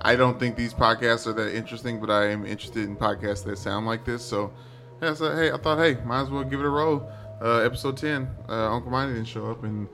[0.00, 3.58] I don't think these podcasts are that interesting, but I am interested in podcasts that
[3.58, 4.24] sound like this.
[4.24, 4.52] So
[5.00, 7.08] yeah, so hey, I thought hey, might as well give it a roll.
[7.40, 9.88] Uh, episode ten, uh, Uncle Monty didn't show up, and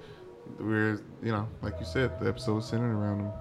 [0.59, 3.33] we're you know like you said, the episode was centered around him,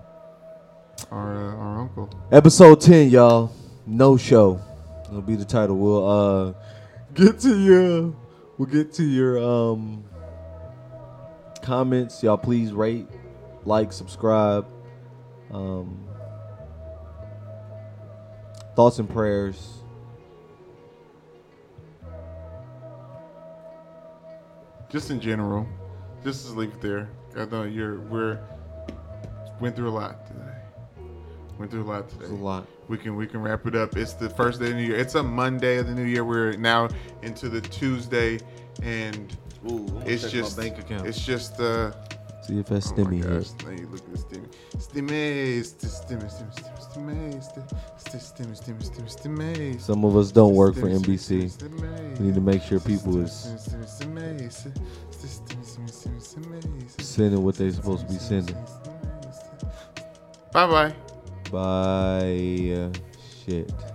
[1.12, 2.10] our uh, our uncle.
[2.32, 3.54] Episode ten, y'all.
[3.92, 4.62] No show.
[5.10, 5.76] It'll be the title.
[5.76, 6.54] We'll uh
[7.14, 8.16] get to your
[8.58, 10.06] we'll get to your um
[11.62, 12.24] comments.
[12.24, 13.10] Y'all please rate,
[13.66, 14.66] like, subscribe.
[15.52, 16.08] Um
[18.78, 19.84] thoughts and prayers.
[24.90, 25.68] Just in general,
[26.24, 27.10] just to leave it there.
[27.36, 28.40] I know you're we're
[29.60, 30.31] went through a lot.
[31.62, 32.24] Went through a lot today.
[32.24, 32.66] It's a lot.
[32.88, 33.96] We can we can wrap it up.
[33.96, 34.98] It's the first day of the new year.
[34.98, 36.26] It's a Monday of the new year.
[36.26, 36.90] We're now
[37.22, 38.40] into the Tuesday,
[38.82, 39.38] and
[39.70, 41.06] Ooh, it's just bank account.
[41.06, 41.92] It's just uh.
[42.42, 43.44] See if that's oh stimmy here.
[43.64, 44.52] Now you look at stimmy.
[44.76, 47.38] Stimmy, stimmy, stimmy, stimmy,
[48.00, 49.80] stimmy, stimmy, stimmy, stimmy.
[49.80, 51.62] Some of us don't work for NBC.
[52.18, 53.54] We need to make sure people is
[56.98, 58.58] sending what they're supposed to be sending.
[60.52, 61.11] Bye bye.
[61.52, 62.90] Bye.
[63.46, 63.91] Shit.